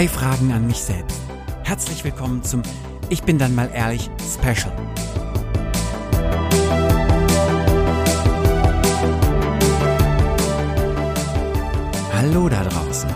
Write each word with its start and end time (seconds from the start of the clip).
Drei 0.00 0.08
Fragen 0.08 0.50
an 0.52 0.66
mich 0.66 0.78
selbst. 0.78 1.20
Herzlich 1.62 2.04
willkommen 2.04 2.42
zum 2.42 2.62
Ich 3.10 3.22
bin 3.22 3.36
dann 3.36 3.54
mal 3.54 3.70
ehrlich 3.74 4.08
Special. 4.32 4.72
Hallo 12.14 12.48
da 12.48 12.64
draußen. 12.64 13.10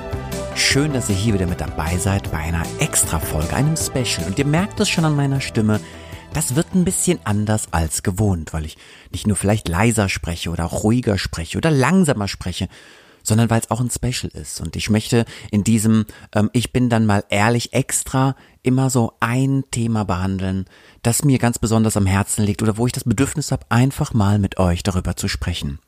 Schön, 0.57 0.93
dass 0.93 1.09
ihr 1.09 1.17
hier 1.17 1.33
wieder 1.33 1.47
mit 1.47 1.63
dabei 1.63 1.97
seid 1.97 2.31
bei 2.31 2.37
einer 2.37 2.65
Extra-Folge, 2.79 3.57
einem 3.57 3.79
Special. 3.79 4.27
Und 4.27 4.39
ihr 4.39 4.45
merkt 4.45 4.79
es 4.79 4.91
schon 4.91 5.07
an 5.07 5.17
meiner 5.17 5.41
Stimme, 5.41 5.81
das 6.35 6.55
wird 6.55 6.75
ein 6.75 6.85
bisschen 6.85 7.19
anders 7.25 7.69
als 7.71 8.03
gewohnt, 8.03 8.53
weil 8.53 8.67
ich 8.67 8.77
nicht 9.11 9.27
nur 9.27 9.39
vielleicht 9.39 9.69
leiser 9.69 10.11
spreche 10.11 10.51
oder 10.51 10.65
ruhiger 10.65 11.17
spreche 11.17 11.57
oder 11.57 11.71
langsamer 11.71 12.29
spreche, 12.29 12.69
sondern 13.25 13.51
weil 13.51 13.61
es 13.61 13.71
auch 13.71 13.81
ein 13.81 13.91
Special 13.91 14.31
ist. 14.33 14.61
Und 14.61 14.77
ich 14.77 14.91
möchte 14.91 15.25
in 15.51 15.65
diesem 15.65 16.07
ähm, 16.33 16.51
Ich 16.53 16.73
bin 16.73 16.89
dann 16.89 17.07
mal 17.07 17.25
ehrlich 17.29 17.73
extra 17.73 18.37
immer 18.63 18.91
so 18.91 19.15
ein 19.19 19.65
Thema 19.73 20.05
behandeln, 20.05 20.67
das 21.03 21.25
mir 21.25 21.39
ganz 21.39 21.59
besonders 21.59 21.97
am 21.97 22.07
Herzen 22.07 22.45
liegt 22.45 22.63
oder 22.63 22.77
wo 22.77 22.87
ich 22.87 22.93
das 22.93 23.05
Bedürfnis 23.05 23.51
habe, 23.51 23.67
einfach 23.71 24.15
mal 24.15 24.39
mit 24.39 24.59
euch 24.59 24.83
darüber 24.85 25.17
zu 25.17 25.27
sprechen. 25.27 25.81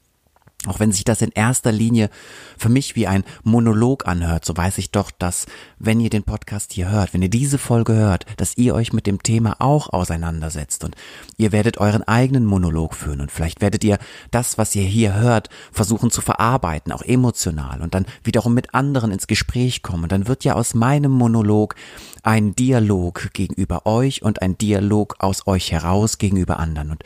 Auch 0.64 0.80
wenn 0.80 0.90
sich 0.90 1.04
das 1.04 1.22
in 1.22 1.30
erster 1.30 1.70
Linie 1.70 2.08
für 2.56 2.70
mich 2.70 2.96
wie 2.96 3.06
ein 3.06 3.24
Monolog 3.44 4.08
anhört, 4.08 4.44
so 4.44 4.56
weiß 4.56 4.78
ich 4.78 4.90
doch, 4.90 5.10
dass 5.10 5.46
wenn 5.78 6.00
ihr 6.00 6.10
den 6.10 6.24
Podcast 6.24 6.72
hier 6.72 6.90
hört, 6.90 7.14
wenn 7.14 7.22
ihr 7.22 7.28
diese 7.28 7.58
Folge 7.58 7.94
hört, 7.94 8.24
dass 8.38 8.56
ihr 8.56 8.74
euch 8.74 8.92
mit 8.92 9.06
dem 9.06 9.22
Thema 9.22 9.56
auch 9.60 9.90
auseinandersetzt 9.92 10.82
und 10.82 10.96
ihr 11.36 11.52
werdet 11.52 11.78
euren 11.78 12.02
eigenen 12.02 12.46
Monolog 12.46 12.94
führen 12.94 13.20
und 13.20 13.30
vielleicht 13.30 13.60
werdet 13.60 13.84
ihr 13.84 13.98
das, 14.30 14.58
was 14.58 14.74
ihr 14.74 14.82
hier 14.82 15.14
hört, 15.14 15.50
versuchen 15.70 16.10
zu 16.10 16.20
verarbeiten, 16.20 16.90
auch 16.90 17.02
emotional 17.02 17.82
und 17.82 17.94
dann 17.94 18.06
wiederum 18.24 18.54
mit 18.54 18.74
anderen 18.74 19.12
ins 19.12 19.26
Gespräch 19.26 19.82
kommen. 19.82 20.04
Und 20.04 20.12
dann 20.12 20.26
wird 20.26 20.42
ja 20.42 20.54
aus 20.54 20.74
meinem 20.74 21.12
Monolog 21.12 21.76
ein 22.22 22.56
Dialog 22.56 23.32
gegenüber 23.34 23.86
euch 23.86 24.22
und 24.22 24.42
ein 24.42 24.58
Dialog 24.58 25.16
aus 25.20 25.46
euch 25.46 25.70
heraus 25.70 26.18
gegenüber 26.18 26.58
anderen. 26.58 26.90
Und 26.90 27.04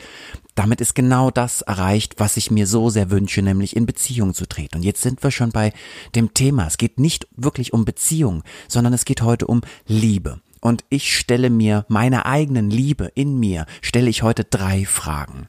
damit 0.61 0.79
ist 0.79 0.93
genau 0.93 1.31
das 1.31 1.63
erreicht, 1.63 2.19
was 2.19 2.37
ich 2.37 2.51
mir 2.51 2.67
so 2.67 2.91
sehr 2.91 3.09
wünsche, 3.09 3.41
nämlich 3.41 3.75
in 3.75 3.87
Beziehung 3.87 4.35
zu 4.35 4.47
treten. 4.47 4.77
Und 4.77 4.83
jetzt 4.83 5.01
sind 5.01 5.23
wir 5.23 5.31
schon 5.31 5.49
bei 5.49 5.73
dem 6.13 6.35
Thema. 6.35 6.67
Es 6.67 6.77
geht 6.77 6.99
nicht 6.99 7.27
wirklich 7.35 7.73
um 7.73 7.83
Beziehung, 7.83 8.43
sondern 8.67 8.93
es 8.93 9.03
geht 9.03 9.23
heute 9.23 9.47
um 9.47 9.61
Liebe. 9.87 10.39
Und 10.59 10.83
ich 10.89 11.17
stelle 11.17 11.49
mir 11.49 11.83
meiner 11.87 12.27
eigenen 12.27 12.69
Liebe 12.69 13.11
in 13.15 13.39
mir, 13.39 13.65
stelle 13.81 14.11
ich 14.11 14.21
heute 14.21 14.43
drei 14.43 14.85
Fragen. 14.85 15.47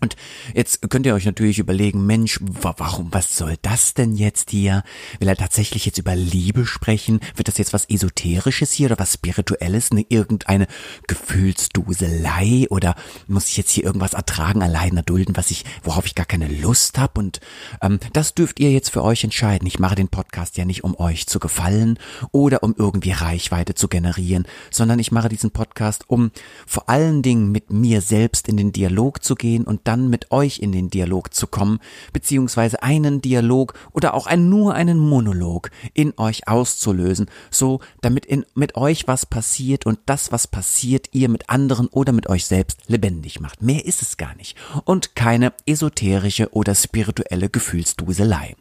Und 0.00 0.16
jetzt 0.54 0.88
könnt 0.90 1.06
ihr 1.06 1.14
euch 1.14 1.24
natürlich 1.24 1.58
überlegen, 1.58 2.06
Mensch, 2.06 2.38
warum, 2.42 3.08
was 3.12 3.36
soll 3.36 3.56
das 3.62 3.94
denn 3.94 4.14
jetzt 4.14 4.50
hier? 4.50 4.82
Will 5.18 5.28
er 5.28 5.36
tatsächlich 5.36 5.86
jetzt 5.86 5.98
über 5.98 6.14
Liebe 6.14 6.66
sprechen? 6.66 7.20
Wird 7.34 7.48
das 7.48 7.58
jetzt 7.58 7.72
was 7.72 7.88
Esoterisches 7.88 8.72
hier 8.72 8.86
oder 8.86 8.98
was 8.98 9.14
Spirituelles? 9.14 9.90
Eine, 9.90 10.04
irgendeine 10.08 10.66
Gefühlsduselei? 11.06 12.66
Oder 12.70 12.94
muss 13.26 13.48
ich 13.48 13.56
jetzt 13.56 13.70
hier 13.70 13.84
irgendwas 13.84 14.12
ertragen, 14.12 14.62
allein 14.62 14.96
erdulden, 14.96 15.36
was 15.36 15.50
ich, 15.50 15.64
worauf 15.82 16.06
ich 16.06 16.14
gar 16.14 16.26
keine 16.26 16.48
Lust 16.48 16.98
habe? 16.98 17.20
Und 17.20 17.40
ähm, 17.82 17.98
das 18.12 18.34
dürft 18.34 18.60
ihr 18.60 18.70
jetzt 18.70 18.90
für 18.90 19.02
euch 19.02 19.24
entscheiden. 19.24 19.66
Ich 19.66 19.78
mache 19.78 19.94
den 19.94 20.08
Podcast 20.08 20.56
ja 20.56 20.64
nicht, 20.64 20.84
um 20.84 20.98
euch 20.98 21.26
zu 21.26 21.38
gefallen 21.38 21.98
oder 22.32 22.62
um 22.62 22.74
irgendwie 22.76 23.12
Reichweite 23.12 23.74
zu 23.74 23.88
generieren, 23.88 24.46
sondern 24.70 24.98
ich 24.98 25.12
mache 25.12 25.28
diesen 25.28 25.50
Podcast, 25.50 26.04
um 26.08 26.30
vor 26.66 26.88
allen 26.88 27.22
Dingen 27.22 27.50
mit 27.50 27.70
mir 27.70 28.00
selbst 28.00 28.48
in 28.48 28.56
den 28.56 28.72
Dialog 28.72 29.24
zu 29.24 29.34
gehen 29.34 29.64
und 29.64 29.85
dann 29.86 30.08
mit 30.08 30.30
euch 30.30 30.58
in 30.58 30.72
den 30.72 30.90
Dialog 30.90 31.32
zu 31.32 31.46
kommen, 31.46 31.80
beziehungsweise 32.12 32.82
einen 32.82 33.20
Dialog 33.20 33.74
oder 33.92 34.14
auch 34.14 34.26
ein, 34.26 34.48
nur 34.48 34.74
einen 34.74 34.98
Monolog 34.98 35.70
in 35.94 36.12
euch 36.16 36.48
auszulösen, 36.48 37.26
so 37.50 37.80
damit 38.00 38.26
in, 38.26 38.44
mit 38.54 38.76
euch 38.76 39.06
was 39.06 39.26
passiert 39.26 39.86
und 39.86 39.98
das, 40.06 40.32
was 40.32 40.46
passiert, 40.46 41.08
ihr 41.12 41.28
mit 41.28 41.48
anderen 41.50 41.88
oder 41.88 42.12
mit 42.12 42.28
euch 42.28 42.46
selbst 42.46 42.88
lebendig 42.88 43.40
macht. 43.40 43.62
Mehr 43.62 43.84
ist 43.84 44.02
es 44.02 44.16
gar 44.16 44.34
nicht. 44.36 44.56
Und 44.84 45.14
keine 45.14 45.52
esoterische 45.66 46.52
oder 46.52 46.74
spirituelle 46.74 47.48
Gefühlsduselei. 47.48 48.56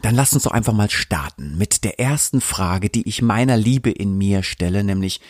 Dann 0.00 0.14
lasst 0.14 0.34
uns 0.34 0.44
doch 0.44 0.52
einfach 0.52 0.72
mal 0.72 0.90
starten 0.90 1.58
mit 1.58 1.82
der 1.84 1.98
ersten 1.98 2.40
Frage, 2.40 2.88
die 2.88 3.08
ich 3.08 3.20
meiner 3.20 3.56
Liebe 3.56 3.90
in 3.90 4.16
mir 4.16 4.42
stelle, 4.42 4.84
nämlich, 4.84 5.20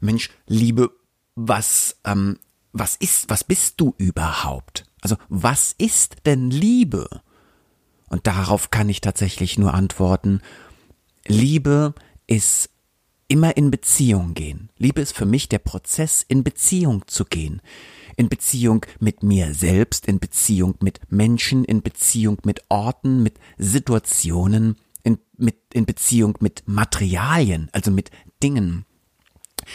Mensch, 0.00 0.30
Liebe, 0.46 0.90
was 1.34 1.96
ähm, 2.04 2.38
was 2.74 2.96
ist, 2.96 3.30
was 3.30 3.44
bist 3.44 3.80
du 3.80 3.94
überhaupt? 3.96 4.84
Also 5.00 5.16
was 5.28 5.74
ist 5.78 6.16
denn 6.26 6.50
Liebe? 6.50 7.08
Und 8.08 8.26
darauf 8.26 8.70
kann 8.70 8.88
ich 8.88 9.00
tatsächlich 9.00 9.58
nur 9.58 9.72
antworten, 9.72 10.40
Liebe 11.26 11.94
ist 12.26 12.68
immer 13.28 13.56
in 13.56 13.70
Beziehung 13.70 14.34
gehen. 14.34 14.68
Liebe 14.76 15.00
ist 15.00 15.16
für 15.16 15.24
mich 15.24 15.48
der 15.48 15.60
Prozess, 15.60 16.24
in 16.26 16.44
Beziehung 16.44 17.06
zu 17.06 17.24
gehen. 17.24 17.62
In 18.16 18.28
Beziehung 18.28 18.84
mit 19.00 19.22
mir 19.22 19.54
selbst, 19.54 20.06
in 20.06 20.18
Beziehung 20.18 20.74
mit 20.80 21.00
Menschen, 21.10 21.64
in 21.64 21.82
Beziehung 21.82 22.38
mit 22.44 22.62
Orten, 22.68 23.22
mit 23.22 23.38
Situationen, 23.56 24.76
in, 25.02 25.18
mit, 25.36 25.56
in 25.72 25.86
Beziehung 25.86 26.36
mit 26.40 26.64
Materialien, 26.66 27.68
also 27.72 27.90
mit 27.90 28.10
Dingen. 28.42 28.84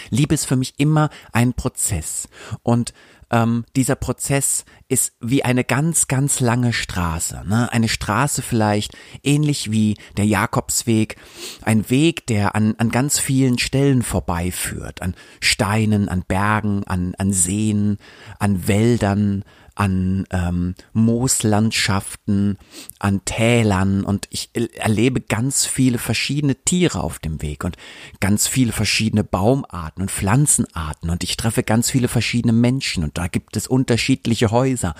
Liebe 0.09 0.33
ist 0.35 0.45
für 0.45 0.55
mich 0.55 0.73
immer 0.77 1.09
ein 1.31 1.53
Prozess 1.53 2.29
und 2.63 2.93
ähm, 3.31 3.65
dieser 3.75 3.95
Prozess 3.95 4.65
ist 4.87 5.13
wie 5.19 5.43
eine 5.43 5.63
ganz, 5.63 6.07
ganz 6.07 6.39
lange 6.39 6.73
Straße. 6.73 7.43
Ne? 7.47 7.71
Eine 7.71 7.87
Straße 7.87 8.41
vielleicht 8.41 8.97
ähnlich 9.23 9.71
wie 9.71 9.97
der 10.17 10.25
Jakobsweg, 10.25 11.15
ein 11.61 11.89
Weg, 11.89 12.25
der 12.27 12.55
an, 12.55 12.75
an 12.77 12.89
ganz 12.89 13.19
vielen 13.19 13.59
Stellen 13.59 14.01
vorbeiführt, 14.01 15.01
an 15.01 15.15
Steinen, 15.39 16.09
an 16.09 16.23
Bergen, 16.27 16.83
an, 16.85 17.13
an 17.17 17.31
Seen, 17.31 17.97
an 18.39 18.67
Wäldern, 18.67 19.43
an 19.79 20.27
ähm, 20.31 20.75
Mooslandschaften, 20.91 22.57
an 22.99 23.23
Tälern 23.23 24.03
und 24.03 24.27
ich 24.29 24.49
erlebe 24.75 25.21
ganz 25.21 25.65
viele 25.65 25.97
verschiedene 25.97 26.55
Tiere 26.55 27.01
auf 27.01 27.19
dem 27.19 27.41
Weg 27.41 27.63
und 27.63 27.77
ganz 28.19 28.45
viele 28.45 28.73
verschiedene 28.73 29.23
Baumarten 29.23 30.01
und 30.01 30.11
Pflanzenarten 30.11 31.09
und 31.09 31.23
ich 31.23 31.37
treffe 31.37 31.63
ganz 31.63 31.89
viele 31.89 32.09
verschiedene 32.09 32.51
Menschen 32.51 33.05
und 33.05 33.17
da 33.17 33.27
gibt 33.27 33.55
es 33.55 33.67
unterschiedliche 33.67 34.51
Häuser 34.51 34.95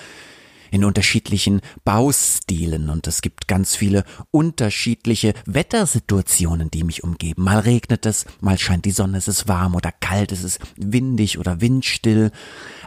in 0.71 0.85
unterschiedlichen 0.85 1.61
Baustilen 1.83 2.89
und 2.89 3.07
es 3.07 3.21
gibt 3.21 3.47
ganz 3.47 3.75
viele 3.75 4.03
unterschiedliche 4.31 5.33
Wettersituationen, 5.45 6.71
die 6.71 6.83
mich 6.83 7.03
umgeben. 7.03 7.43
Mal 7.43 7.59
regnet 7.59 8.05
es, 8.05 8.25
mal 8.41 8.57
scheint 8.57 8.85
die 8.85 8.91
Sonne, 8.91 9.17
es 9.17 9.27
ist 9.27 9.47
warm 9.47 9.75
oder 9.75 9.91
kalt, 9.91 10.31
es 10.31 10.43
ist 10.43 10.59
windig 10.75 11.39
oder 11.39 11.61
windstill. 11.61 12.31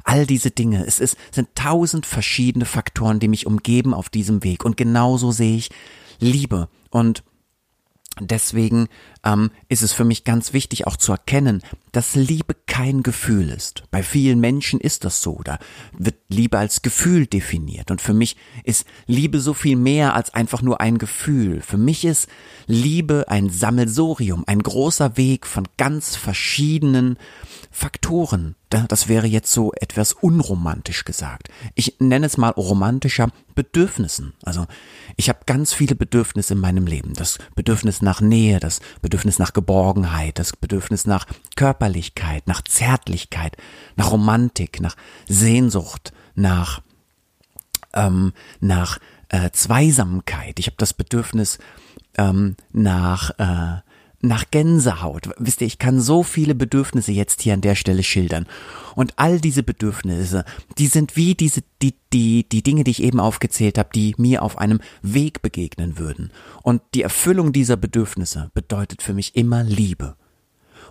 All 0.04 0.26
diese 0.26 0.50
Dinge, 0.50 0.84
es 0.86 1.00
ist, 1.00 1.16
sind 1.30 1.48
tausend 1.54 2.06
verschiedene 2.06 2.64
Faktoren, 2.64 3.20
die 3.20 3.28
mich 3.28 3.46
umgeben 3.46 3.94
auf 3.94 4.08
diesem 4.08 4.44
Weg 4.44 4.64
und 4.64 4.76
genauso 4.76 5.32
sehe 5.32 5.56
ich 5.56 5.70
Liebe 6.18 6.68
und 6.90 7.22
Deswegen 8.20 8.88
ähm, 9.24 9.50
ist 9.68 9.82
es 9.82 9.92
für 9.92 10.04
mich 10.04 10.24
ganz 10.24 10.52
wichtig 10.52 10.86
auch 10.86 10.96
zu 10.96 11.12
erkennen, 11.12 11.62
dass 11.92 12.14
Liebe 12.14 12.56
kein 12.66 13.02
Gefühl 13.02 13.50
ist. 13.50 13.84
Bei 13.90 14.02
vielen 14.02 14.40
Menschen 14.40 14.80
ist 14.80 15.04
das 15.04 15.20
so. 15.20 15.40
Da 15.44 15.58
wird 15.96 16.16
Liebe 16.28 16.58
als 16.58 16.82
Gefühl 16.82 17.26
definiert. 17.26 17.90
Und 17.90 18.00
für 18.00 18.14
mich 18.14 18.36
ist 18.64 18.86
Liebe 19.06 19.40
so 19.40 19.54
viel 19.54 19.76
mehr 19.76 20.14
als 20.14 20.34
einfach 20.34 20.62
nur 20.62 20.80
ein 20.80 20.98
Gefühl. 20.98 21.60
Für 21.60 21.76
mich 21.76 22.04
ist 22.04 22.28
Liebe 22.66 23.26
ein 23.28 23.50
Sammelsorium, 23.50 24.44
ein 24.46 24.62
großer 24.62 25.16
Weg 25.16 25.46
von 25.46 25.68
ganz 25.76 26.16
verschiedenen 26.16 27.18
Faktoren. 27.70 28.56
Das 28.70 29.08
wäre 29.08 29.26
jetzt 29.26 29.52
so 29.52 29.72
etwas 29.74 30.14
unromantisch 30.14 31.04
gesagt. 31.04 31.50
Ich 31.74 31.96
nenne 32.00 32.24
es 32.24 32.38
mal 32.38 32.50
romantischer 32.50 33.28
Bedürfnissen. 33.54 34.32
Also 34.42 34.66
ich 35.16 35.28
habe 35.28 35.40
ganz 35.44 35.74
viele 35.74 35.94
Bedürfnisse 35.94 36.54
in 36.54 36.60
meinem 36.60 36.86
Leben. 36.86 37.12
Das 37.12 37.38
Bedürfnis 37.54 38.00
nach 38.00 38.22
Nähe, 38.22 38.60
das 38.60 38.80
Bedürfnis 39.02 39.11
nach 39.38 39.52
Geborgenheit, 39.52 40.38
das 40.38 40.56
Bedürfnis 40.56 41.06
nach 41.06 41.26
Körperlichkeit, 41.56 42.46
nach 42.46 42.62
Zärtlichkeit, 42.62 43.56
nach 43.96 44.10
Romantik, 44.10 44.80
nach 44.80 44.96
Sehnsucht, 45.28 46.12
nach 46.34 46.82
ähm, 47.94 48.32
nach 48.60 48.98
äh, 49.28 49.50
Zweisamkeit. 49.50 50.58
Ich 50.58 50.66
habe 50.66 50.76
das 50.78 50.94
Bedürfnis 50.94 51.58
ähm, 52.16 52.56
nach 52.72 53.30
äh, 53.38 53.80
nach 54.22 54.50
Gänsehaut. 54.50 55.30
Wisst 55.38 55.60
ihr, 55.60 55.66
ich 55.66 55.78
kann 55.78 56.00
so 56.00 56.22
viele 56.22 56.54
Bedürfnisse 56.54 57.12
jetzt 57.12 57.42
hier 57.42 57.54
an 57.54 57.60
der 57.60 57.74
Stelle 57.74 58.02
schildern. 58.02 58.46
Und 58.94 59.14
all 59.16 59.40
diese 59.40 59.62
Bedürfnisse, 59.62 60.44
die 60.78 60.86
sind 60.86 61.16
wie 61.16 61.34
diese, 61.34 61.62
die, 61.82 61.94
die, 62.12 62.48
die 62.48 62.62
Dinge, 62.62 62.84
die 62.84 62.92
ich 62.92 63.02
eben 63.02 63.20
aufgezählt 63.20 63.78
habe, 63.78 63.90
die 63.94 64.14
mir 64.18 64.42
auf 64.42 64.58
einem 64.58 64.80
Weg 65.02 65.42
begegnen 65.42 65.98
würden. 65.98 66.30
Und 66.62 66.82
die 66.94 67.02
Erfüllung 67.02 67.52
dieser 67.52 67.76
Bedürfnisse 67.76 68.50
bedeutet 68.54 69.02
für 69.02 69.12
mich 69.12 69.34
immer 69.36 69.64
Liebe. 69.64 70.16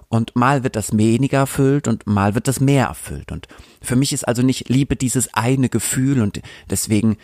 Und 0.10 0.36
mal 0.36 0.66
wird 0.66 0.76
das 0.76 0.98
weniger 0.98 1.40
erfüllt 1.40 1.88
und 1.88 2.06
mal 2.06 2.36
wird 2.36 2.50
das 2.50 2.60
mehr 2.60 2.88
erfüllt. 2.88 3.32
Und 3.32 3.48
für 3.82 3.96
mich 3.96 4.12
ist 4.12 4.28
also 4.28 4.42
nicht 4.42 4.68
Liebe 4.68 4.98
dieses 4.98 5.34
eine 5.34 5.70
Gefühl 5.70 6.22
und 6.22 6.42
deswegen 6.70 7.16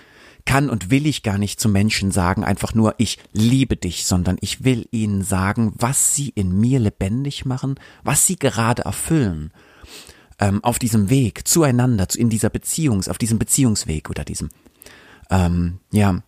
kann 0.47 0.69
und 0.69 0.89
will 0.89 1.05
ich 1.05 1.21
gar 1.21 1.37
nicht 1.37 1.59
zu 1.59 1.69
Menschen 1.69 2.09
sagen, 2.09 2.43
einfach 2.43 2.73
nur 2.73 2.95
ich 2.97 3.19
liebe 3.33 3.75
dich, 3.75 4.05
sondern 4.05 4.37
ich 4.41 4.63
will 4.63 4.87
ihnen 4.89 5.21
sagen, 5.21 5.73
was 5.77 6.15
sie 6.15 6.29
in 6.29 6.59
mir 6.59 6.79
lebendig 6.79 7.45
machen, 7.45 7.75
was 8.03 8.25
sie 8.25 8.37
gerade 8.37 8.83
erfüllen 8.83 9.51
ähm, 10.39 10.63
auf 10.63 10.79
diesem 10.79 11.09
Weg 11.11 11.47
zueinander, 11.47 12.07
in 12.15 12.29
dieser 12.29 12.49
Beziehungs, 12.49 13.09
auf 13.09 13.17
diesem 13.17 13.37
Beziehungsweg 13.37 14.09
oder 14.09 14.23
diesem 14.23 14.49
ähm, 15.29 15.79
ja 15.91 16.23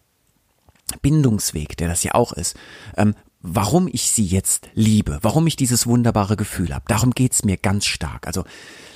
Bindungsweg, 1.01 1.77
der 1.77 1.87
das 1.87 2.03
ja 2.03 2.13
auch 2.13 2.33
ist, 2.33 2.57
ähm, 2.97 3.15
warum 3.41 3.87
ich 3.87 4.11
sie 4.11 4.25
jetzt 4.25 4.69
liebe, 4.73 5.19
warum 5.21 5.47
ich 5.47 5.55
dieses 5.55 5.87
wunderbare 5.87 6.35
Gefühl 6.35 6.73
habe. 6.73 6.85
Darum 6.87 7.11
geht's 7.11 7.45
mir 7.45 7.57
ganz 7.57 7.85
stark. 7.85 8.27
Also 8.27 8.43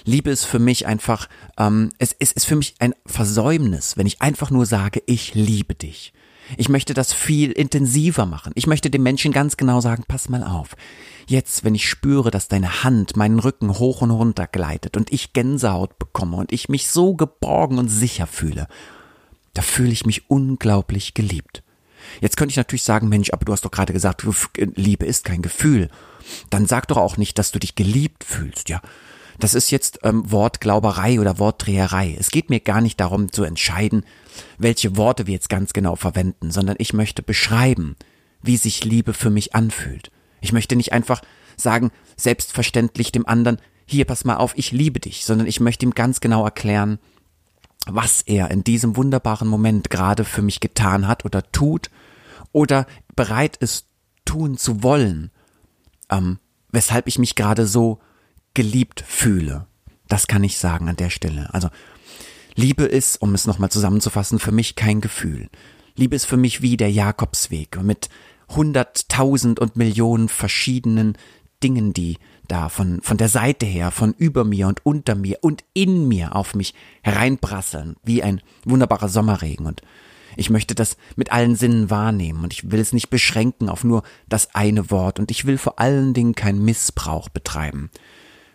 Liebe 0.05 0.31
ist 0.31 0.43
für 0.43 0.59
mich 0.59 0.85
einfach, 0.85 1.29
ähm, 1.57 1.91
es, 1.97 2.15
es 2.19 2.33
ist 2.33 2.45
für 2.45 2.57
mich 2.57 2.75
ein 2.79 2.93
Versäumnis, 3.05 3.95
wenn 3.95 4.07
ich 4.07 4.21
einfach 4.21 4.51
nur 4.51 4.65
sage, 4.65 5.01
ich 5.05 5.33
liebe 5.33 5.75
dich. 5.75 6.13
Ich 6.57 6.67
möchte 6.67 6.93
das 6.93 7.13
viel 7.13 7.51
intensiver 7.51 8.25
machen. 8.25 8.51
Ich 8.55 8.67
möchte 8.67 8.89
dem 8.89 9.01
Menschen 9.01 9.31
ganz 9.31 9.55
genau 9.55 9.79
sagen, 9.79 10.03
pass 10.07 10.27
mal 10.27 10.43
auf. 10.43 10.75
Jetzt, 11.25 11.63
wenn 11.63 11.73
ich 11.73 11.87
spüre, 11.87 12.31
dass 12.31 12.49
deine 12.49 12.83
Hand 12.83 13.15
meinen 13.15 13.39
Rücken 13.39 13.79
hoch 13.79 14.01
und 14.01 14.11
runter 14.11 14.47
gleitet 14.47 14.97
und 14.97 15.13
ich 15.13 15.31
Gänsehaut 15.31 15.97
bekomme 15.99 16.35
und 16.35 16.51
ich 16.51 16.67
mich 16.67 16.89
so 16.89 17.15
geborgen 17.15 17.77
und 17.77 17.87
sicher 17.87 18.27
fühle, 18.27 18.67
da 19.53 19.61
fühle 19.61 19.93
ich 19.93 20.05
mich 20.05 20.29
unglaublich 20.29 21.13
geliebt. 21.13 21.63
Jetzt 22.21 22.37
könnte 22.37 22.51
ich 22.51 22.57
natürlich 22.57 22.83
sagen, 22.83 23.09
Mensch, 23.09 23.31
aber 23.31 23.45
du 23.45 23.53
hast 23.53 23.65
doch 23.65 23.71
gerade 23.71 23.93
gesagt, 23.93 24.25
Liebe 24.57 25.05
ist 25.05 25.25
kein 25.25 25.41
Gefühl. 25.41 25.89
Dann 26.49 26.65
sag 26.65 26.87
doch 26.87 26.97
auch 26.97 27.17
nicht, 27.17 27.37
dass 27.37 27.51
du 27.51 27.59
dich 27.59 27.75
geliebt 27.75 28.23
fühlst, 28.23 28.69
ja. 28.69 28.81
Das 29.39 29.55
ist 29.55 29.71
jetzt 29.71 29.99
ähm, 30.03 30.31
Wortglauberei 30.31 31.19
oder 31.19 31.39
Wortdreherei. 31.39 32.15
Es 32.19 32.29
geht 32.29 32.49
mir 32.49 32.59
gar 32.59 32.81
nicht 32.81 32.99
darum 32.99 33.31
zu 33.31 33.43
entscheiden, 33.43 34.05
welche 34.57 34.95
Worte 34.95 35.25
wir 35.25 35.33
jetzt 35.33 35.49
ganz 35.49 35.73
genau 35.73 35.95
verwenden, 35.95 36.51
sondern 36.51 36.75
ich 36.77 36.93
möchte 36.93 37.23
beschreiben, 37.23 37.95
wie 38.43 38.57
sich 38.57 38.83
Liebe 38.83 39.13
für 39.13 39.31
mich 39.31 39.55
anfühlt. 39.55 40.11
Ich 40.41 40.53
möchte 40.53 40.75
nicht 40.75 40.93
einfach 40.93 41.21
sagen, 41.57 41.91
selbstverständlich 42.15 43.11
dem 43.11 43.27
anderen, 43.27 43.57
hier 43.85 44.05
pass 44.05 44.23
mal 44.23 44.37
auf, 44.37 44.53
ich 44.55 44.71
liebe 44.71 44.99
dich, 44.99 45.25
sondern 45.25 45.47
ich 45.47 45.59
möchte 45.59 45.85
ihm 45.85 45.93
ganz 45.93 46.19
genau 46.19 46.43
erklären, 46.43 46.99
was 47.87 48.21
er 48.21 48.51
in 48.51 48.63
diesem 48.63 48.95
wunderbaren 48.95 49.47
Moment 49.47 49.89
gerade 49.89 50.23
für 50.23 50.41
mich 50.41 50.59
getan 50.59 51.07
hat 51.07 51.25
oder 51.25 51.51
tut 51.51 51.89
oder 52.51 52.85
bereit 53.15 53.57
ist 53.57 53.87
tun 54.25 54.57
zu 54.57 54.83
wollen, 54.83 55.31
ähm, 56.09 56.39
weshalb 56.71 57.07
ich 57.07 57.19
mich 57.19 57.35
gerade 57.35 57.67
so 57.67 57.99
geliebt 58.53 59.03
fühle. 59.05 59.67
Das 60.07 60.27
kann 60.27 60.43
ich 60.43 60.57
sagen 60.57 60.89
an 60.89 60.95
der 60.95 61.09
Stelle. 61.09 61.53
Also 61.53 61.69
Liebe 62.55 62.83
ist, 62.83 63.21
um 63.21 63.33
es 63.33 63.47
nochmal 63.47 63.71
zusammenzufassen, 63.71 64.39
für 64.39 64.51
mich 64.51 64.75
kein 64.75 65.01
Gefühl. 65.01 65.49
Liebe 65.95 66.15
ist 66.15 66.25
für 66.25 66.37
mich 66.37 66.61
wie 66.61 66.77
der 66.77 66.91
Jakobsweg 66.91 67.81
mit 67.81 68.09
hunderttausend 68.49 69.59
und 69.59 69.75
Millionen 69.75 70.29
verschiedenen 70.29 71.17
Dingen, 71.63 71.93
die 71.93 72.17
da 72.47 72.69
von, 72.69 73.01
von 73.01 73.17
der 73.17 73.29
Seite 73.29 73.65
her, 73.65 73.91
von 73.91 74.13
über 74.13 74.43
mir 74.43 74.67
und 74.67 74.85
unter 74.85 75.15
mir 75.15 75.39
und 75.41 75.63
in 75.73 76.07
mir 76.07 76.35
auf 76.35 76.55
mich 76.55 76.73
hereinprasseln, 77.01 77.95
wie 78.03 78.23
ein 78.23 78.41
wunderbarer 78.65 79.09
Sommerregen. 79.09 79.65
Und 79.65 79.81
ich 80.35 80.49
möchte 80.49 80.75
das 80.75 80.97
mit 81.15 81.31
allen 81.31 81.55
Sinnen 81.55 81.89
wahrnehmen 81.89 82.43
und 82.43 82.53
ich 82.53 82.71
will 82.71 82.79
es 82.79 82.93
nicht 82.93 83.09
beschränken 83.09 83.69
auf 83.69 83.83
nur 83.83 84.03
das 84.27 84.55
eine 84.55 84.91
Wort 84.91 85.19
und 85.19 85.31
ich 85.31 85.45
will 85.45 85.57
vor 85.57 85.79
allen 85.79 86.13
Dingen 86.13 86.35
keinen 86.35 86.63
Missbrauch 86.63 87.29
betreiben. 87.29 87.89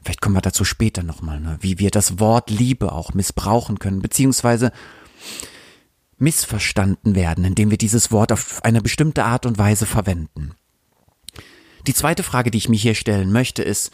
Vielleicht 0.02 0.20
kommen 0.20 0.36
wir 0.36 0.42
dazu 0.42 0.64
später 0.64 1.02
nochmal, 1.02 1.40
ne? 1.40 1.58
wie 1.60 1.78
wir 1.78 1.90
das 1.90 2.18
Wort 2.18 2.50
Liebe 2.50 2.92
auch 2.92 3.14
missbrauchen 3.14 3.78
können, 3.78 4.00
beziehungsweise 4.00 4.72
missverstanden 6.18 7.14
werden, 7.14 7.44
indem 7.44 7.70
wir 7.70 7.78
dieses 7.78 8.10
Wort 8.10 8.32
auf 8.32 8.64
eine 8.64 8.80
bestimmte 8.80 9.24
Art 9.24 9.46
und 9.46 9.58
Weise 9.58 9.86
verwenden. 9.86 10.54
Die 11.86 11.94
zweite 11.94 12.22
Frage, 12.22 12.50
die 12.50 12.58
ich 12.58 12.68
mir 12.68 12.76
hier 12.76 12.94
stellen 12.94 13.32
möchte, 13.32 13.62
ist, 13.62 13.90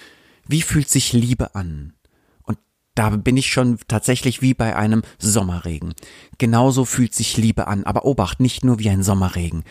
wie 0.47 0.63
fühlt 0.63 0.89
sich 0.89 1.13
Liebe 1.13 1.55
an? 1.55 1.95
Und 2.43 2.59
da 2.95 3.11
bin 3.11 3.37
ich 3.37 3.51
schon 3.51 3.79
tatsächlich 3.89 4.43
wie 4.43 4.55
bei 4.55 4.77
einem 4.77 5.03
Sommerregen. 5.19 5.95
Genauso 6.39 6.85
fühlt 6.85 7.15
sich 7.15 7.37
Liebe 7.37 7.67
an, 7.67 7.85
aber 7.85 8.05
obacht, 8.05 8.41
nicht 8.41 8.65
nur 8.65 8.79
wie 8.79 8.91
ein 8.91 9.03
Sommerregen. 9.03 9.65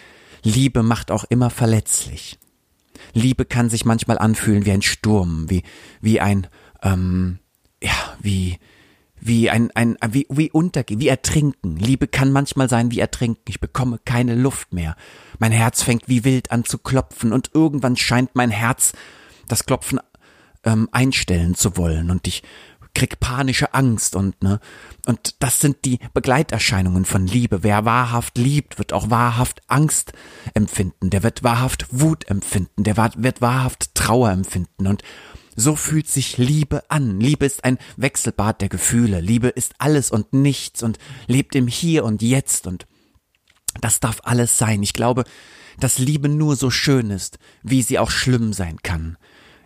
Liebe 0.44 0.84
macht 0.84 1.12
auch 1.12 1.24
immer 1.26 1.50
verletzlich. 1.50 2.38
Liebe 3.14 3.46
kann 3.46 3.70
sich 3.70 3.86
manchmal 3.86 4.18
anfühlen 4.18 4.66
wie 4.66 4.72
ein 4.72 4.82
Sturm, 4.82 5.50
wie, 5.50 5.64
wie 6.02 6.20
ein, 6.20 6.48
ähm, 6.82 7.40
ja, 7.82 8.16
wie, 8.22 8.58
wie 9.26 9.50
ein, 9.50 9.72
ein, 9.72 9.98
wie, 10.10 10.28
wie 10.30 10.52
untergehen, 10.52 11.00
wie 11.00 11.08
ertrinken. 11.08 11.78
Liebe 11.78 12.08
kann 12.08 12.32
manchmal 12.32 12.70
sein 12.70 12.92
wie 12.92 13.00
ertrinken. 13.00 13.44
Ich 13.48 13.60
bekomme 13.60 14.00
keine 14.04 14.36
Luft 14.36 14.74
mehr. 14.74 14.96
Mein 15.40 15.52
Herz 15.52 15.84
fängt 15.84 16.08
wie 16.08 16.24
wild 16.24 16.52
an 16.52 16.66
zu 16.66 16.78
klopfen 16.78 17.34
und 17.34 17.52
irgendwann 17.54 17.96
scheint 17.96 18.36
mein 18.36 18.52
Herz 18.52 18.94
das 19.48 19.66
Klopfen 19.66 20.00
ähm, 20.64 20.88
einstellen 20.92 21.56
zu 21.56 21.78
wollen 21.78 22.10
und 22.10 22.28
ich 22.28 22.44
krieg 22.94 23.20
panische 23.20 23.74
Angst 23.74 24.16
und 24.16 24.42
ne 24.44 24.60
und 25.06 25.42
das 25.42 25.60
sind 25.60 25.84
die 25.84 26.00
Begleiterscheinungen 26.14 27.06
von 27.06 27.26
Liebe. 27.26 27.64
Wer 27.64 27.86
wahrhaft 27.86 28.38
liebt, 28.38 28.78
wird 28.78 28.94
auch 28.94 29.10
wahrhaft 29.10 29.62
Angst 29.68 30.14
empfinden. 30.54 31.10
Der 31.10 31.24
wird 31.24 31.44
wahrhaft 31.44 31.88
Wut 31.90 32.30
empfinden. 32.30 32.84
Der 32.84 32.96
wird 32.98 33.42
wahrhaft 33.42 33.96
Trauer 33.96 34.32
empfinden 34.32 34.88
und 34.88 35.04
so 35.56 35.76
fühlt 35.76 36.08
sich 36.08 36.38
Liebe 36.38 36.90
an. 36.90 37.20
Liebe 37.20 37.46
ist 37.46 37.64
ein 37.64 37.78
Wechselbad 37.98 38.62
der 38.62 38.70
Gefühle. 38.70 39.22
Liebe 39.22 39.50
ist 39.50 39.76
alles 39.78 40.12
und 40.12 40.34
nichts 40.34 40.84
und 40.84 40.98
lebt 41.28 41.56
im 41.56 41.68
Hier 41.68 42.04
und 42.06 42.22
Jetzt 42.22 42.68
und 42.68 42.86
das 43.82 44.00
darf 44.00 44.22
alles 44.24 44.58
sein. 44.58 44.84
Ich 44.84 44.94
glaube, 44.94 45.24
dass 45.80 45.98
Liebe 45.98 46.30
nur 46.30 46.56
so 46.56 46.70
schön 46.70 47.10
ist, 47.10 47.40
wie 47.64 47.82
sie 47.82 48.00
auch 48.00 48.12
schlimm 48.12 48.54
sein 48.54 48.78
kann. 48.84 49.18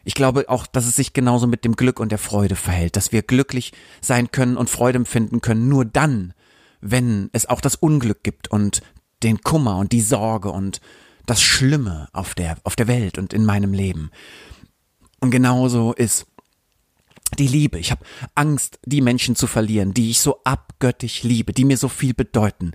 Ich 0.04 0.14
glaube 0.14 0.46
auch, 0.48 0.66
dass 0.68 0.86
es 0.86 0.96
sich 0.96 1.12
genauso 1.12 1.48
mit 1.48 1.66
dem 1.66 1.76
Glück 1.76 2.00
und 2.00 2.14
der 2.14 2.18
Freude 2.18 2.56
verhält, 2.56 2.96
dass 2.96 3.12
wir 3.12 3.24
glücklich 3.24 3.74
sein 4.00 4.32
können 4.32 4.56
und 4.56 4.70
Freude 4.70 4.98
empfinden 4.98 5.42
können 5.42 5.68
nur 5.68 5.84
dann, 5.84 6.34
wenn 6.80 7.30
es 7.34 7.48
auch 7.48 7.60
das 7.60 7.76
Unglück 7.76 8.24
gibt 8.24 8.50
und 8.50 8.82
den 9.24 9.42
Kummer 9.42 9.78
und 9.78 9.92
die 9.92 10.02
Sorge 10.02 10.50
und 10.50 10.80
das 11.26 11.42
Schlimme 11.42 12.08
auf 12.14 12.36
der, 12.36 12.56
auf 12.64 12.78
der 12.78 12.88
Welt 12.88 13.18
und 13.18 13.34
in 13.34 13.44
meinem 13.44 13.74
Leben. 13.74 14.12
Und 15.20 15.32
genauso 15.32 15.94
ist 15.94 16.26
die 17.38 17.48
Liebe. 17.48 17.78
Ich 17.78 17.92
habe 17.92 18.06
Angst, 18.36 18.80
die 18.86 19.02
Menschen 19.02 19.36
zu 19.36 19.48
verlieren, 19.48 19.94
die 19.94 20.10
ich 20.10 20.20
so 20.20 20.40
abgöttisch 20.44 21.24
liebe, 21.24 21.54
die 21.54 21.66
mir 21.66 21.78
so 21.78 21.90
viel 21.90 22.14
bedeuten. 22.14 22.72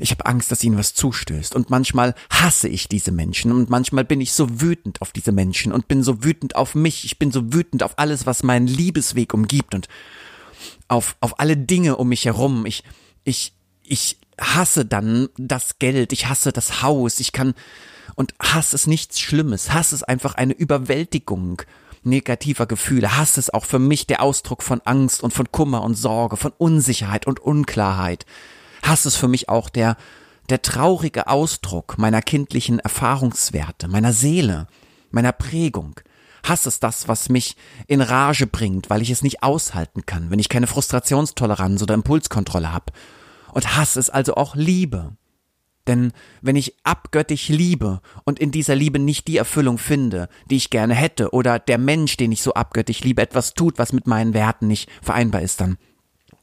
Ich 0.00 0.10
habe 0.10 0.26
Angst, 0.26 0.50
dass 0.50 0.64
ihnen 0.64 0.76
was 0.76 0.94
zustößt. 0.94 1.54
Und 1.54 1.70
manchmal 1.70 2.14
hasse 2.30 2.68
ich 2.68 2.88
diese 2.88 3.12
Menschen. 3.12 3.52
Und 3.52 3.70
manchmal 3.70 4.04
bin 4.04 4.20
ich 4.20 4.32
so 4.32 4.60
wütend 4.60 5.00
auf 5.02 5.12
diese 5.12 5.32
Menschen 5.32 5.72
und 5.72 5.88
bin 5.88 6.02
so 6.02 6.24
wütend 6.24 6.56
auf 6.56 6.74
mich. 6.74 7.04
Ich 7.04 7.18
bin 7.18 7.30
so 7.30 7.52
wütend 7.52 7.82
auf 7.82 7.98
alles, 7.98 8.26
was 8.26 8.42
meinen 8.42 8.66
Liebesweg 8.66 9.32
umgibt 9.34 9.74
und 9.74 9.88
auf, 10.88 11.16
auf 11.20 11.38
alle 11.38 11.56
Dinge 11.56 11.96
um 11.96 12.08
mich 12.08 12.24
herum. 12.24 12.66
Ich, 12.66 12.82
ich, 13.24 13.54
ich 13.84 14.18
hasse 14.40 14.84
dann 14.84 15.28
das 15.36 15.78
Geld. 15.78 16.12
Ich 16.12 16.26
hasse 16.28 16.52
das 16.52 16.82
Haus. 16.82 17.20
Ich 17.20 17.32
kann, 17.32 17.54
und 18.14 18.34
Hass 18.40 18.74
ist 18.74 18.86
nichts 18.88 19.20
Schlimmes. 19.20 19.72
Hass 19.72 19.92
ist 19.92 20.02
einfach 20.02 20.34
eine 20.34 20.54
Überwältigung 20.54 21.62
negativer 22.04 22.66
Gefühle. 22.66 23.16
Hass 23.16 23.38
ist 23.38 23.54
auch 23.54 23.64
für 23.64 23.78
mich 23.78 24.06
der 24.06 24.22
Ausdruck 24.22 24.62
von 24.62 24.80
Angst 24.84 25.22
und 25.22 25.32
von 25.32 25.50
Kummer 25.50 25.82
und 25.82 25.94
Sorge, 25.94 26.36
von 26.36 26.52
Unsicherheit 26.56 27.26
und 27.26 27.40
Unklarheit. 27.40 28.26
Hass 28.82 29.06
ist 29.06 29.16
für 29.16 29.28
mich 29.28 29.48
auch 29.48 29.68
der, 29.68 29.96
der 30.48 30.62
traurige 30.62 31.28
Ausdruck 31.28 31.98
meiner 31.98 32.22
kindlichen 32.22 32.78
Erfahrungswerte, 32.78 33.88
meiner 33.88 34.12
Seele, 34.12 34.66
meiner 35.10 35.32
Prägung. 35.32 36.00
Hass 36.44 36.66
ist 36.66 36.82
das, 36.82 37.06
was 37.06 37.28
mich 37.28 37.56
in 37.86 38.00
Rage 38.00 38.46
bringt, 38.46 38.90
weil 38.90 39.02
ich 39.02 39.10
es 39.10 39.22
nicht 39.22 39.42
aushalten 39.42 40.04
kann, 40.06 40.30
wenn 40.30 40.40
ich 40.40 40.48
keine 40.48 40.66
Frustrationstoleranz 40.66 41.82
oder 41.82 41.94
Impulskontrolle 41.94 42.72
habe. 42.72 42.92
Und 43.52 43.76
Hass 43.76 43.96
ist 43.96 44.10
also 44.10 44.34
auch 44.34 44.56
Liebe. 44.56 45.12
Denn 45.86 46.12
wenn 46.40 46.56
ich 46.56 46.76
abgöttisch 46.84 47.48
liebe 47.48 48.00
und 48.24 48.38
in 48.38 48.52
dieser 48.52 48.76
Liebe 48.76 48.98
nicht 48.98 49.26
die 49.26 49.36
Erfüllung 49.36 49.78
finde, 49.78 50.28
die 50.48 50.56
ich 50.56 50.70
gerne 50.70 50.94
hätte, 50.94 51.30
oder 51.30 51.58
der 51.58 51.78
Mensch, 51.78 52.16
den 52.16 52.30
ich 52.30 52.42
so 52.42 52.54
abgöttisch 52.54 53.00
liebe, 53.00 53.22
etwas 53.22 53.54
tut, 53.54 53.78
was 53.78 53.92
mit 53.92 54.06
meinen 54.06 54.34
Werten 54.34 54.68
nicht 54.68 54.88
vereinbar 55.02 55.42
ist, 55.42 55.60
dann 55.60 55.78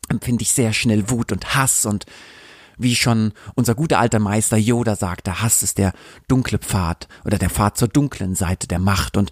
empfinde 0.09 0.41
ich 0.41 0.51
sehr 0.51 0.73
schnell 0.73 1.09
Wut 1.09 1.31
und 1.31 1.55
Hass 1.55 1.85
und 1.85 2.05
wie 2.77 2.95
schon 2.95 3.33
unser 3.55 3.75
guter 3.75 3.99
alter 3.99 4.19
Meister 4.19 4.57
Yoda 4.57 4.95
sagte, 4.95 5.41
Hass 5.41 5.63
ist 5.63 5.77
der 5.77 5.93
dunkle 6.27 6.57
Pfad 6.57 7.07
oder 7.25 7.37
der 7.37 7.49
Pfad 7.49 7.77
zur 7.77 7.89
dunklen 7.89 8.35
Seite 8.35 8.67
der 8.67 8.79
Macht. 8.79 9.17
Und 9.17 9.31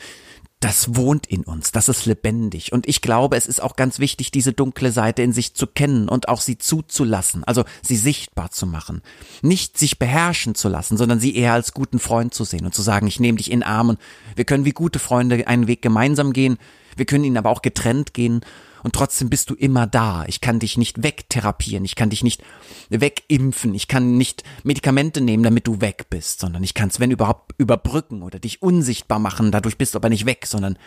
das 0.59 0.95
wohnt 0.95 1.27
in 1.27 1.43
uns, 1.43 1.71
das 1.71 1.87
ist 1.87 2.07
lebendig. 2.07 2.73
Und 2.73 2.87
ich 2.87 3.01
glaube, 3.01 3.37
es 3.37 3.45
ist 3.45 3.61
auch 3.61 3.75
ganz 3.75 3.99
wichtig, 3.99 4.31
diese 4.31 4.53
dunkle 4.53 4.91
Seite 4.91 5.21
in 5.21 5.31
sich 5.31 5.53
zu 5.53 5.67
kennen 5.67 6.09
und 6.09 6.29
auch 6.29 6.41
sie 6.41 6.57
zuzulassen, 6.57 7.43
also 7.43 7.63
sie 7.83 7.95
sichtbar 7.95 8.49
zu 8.49 8.65
machen. 8.65 9.03
Nicht 9.43 9.77
sich 9.77 9.99
beherrschen 9.99 10.55
zu 10.55 10.67
lassen, 10.67 10.97
sondern 10.97 11.19
sie 11.19 11.35
eher 11.35 11.53
als 11.53 11.73
guten 11.73 11.99
Freund 11.99 12.33
zu 12.33 12.43
sehen 12.43 12.65
und 12.65 12.73
zu 12.73 12.81
sagen, 12.81 13.05
ich 13.05 13.19
nehme 13.19 13.37
dich 13.37 13.51
in 13.51 13.61
Arm 13.61 13.89
und 13.89 13.99
wir 14.35 14.45
können 14.45 14.65
wie 14.65 14.71
gute 14.71 14.97
Freunde 14.97 15.47
einen 15.47 15.67
Weg 15.67 15.83
gemeinsam 15.83 16.33
gehen, 16.33 16.57
wir 16.95 17.05
können 17.05 17.23
ihn 17.23 17.37
aber 17.37 17.51
auch 17.51 17.61
getrennt 17.61 18.15
gehen 18.15 18.41
und 18.87 18.95
trotzdem 18.95 19.29
bist 19.29 19.49
du 19.49 19.53
immer 19.53 19.85
da. 19.85 20.23
Ich 20.27 20.39
kann 20.39 20.59
dich 20.59 20.77
nicht 20.77 21.03
wegtherapieren, 21.03 21.83
ich 21.83 21.95
kann 21.95 22.09
dich 22.09 22.23
nicht 22.23 22.41
wegimpfen, 22.87 23.75
ich 23.75 23.89
kann 23.89 24.15
nicht 24.15 24.45
Medikamente 24.63 25.19
nehmen, 25.19 25.43
damit 25.43 25.67
du 25.67 25.81
weg 25.81 26.05
bist, 26.09 26.39
sondern 26.39 26.63
ich 26.63 26.73
kann 26.73 26.87
es, 26.87 27.01
wenn 27.01 27.11
überhaupt, 27.11 27.53
überbrücken 27.57 28.21
oder 28.21 28.39
dich 28.39 28.61
unsichtbar 28.61 29.19
machen. 29.19 29.51
Dadurch 29.51 29.77
bist 29.77 29.93
du 29.93 29.97
aber 29.97 30.07
nicht 30.07 30.25
weg, 30.25 30.45
sondern 30.45 30.79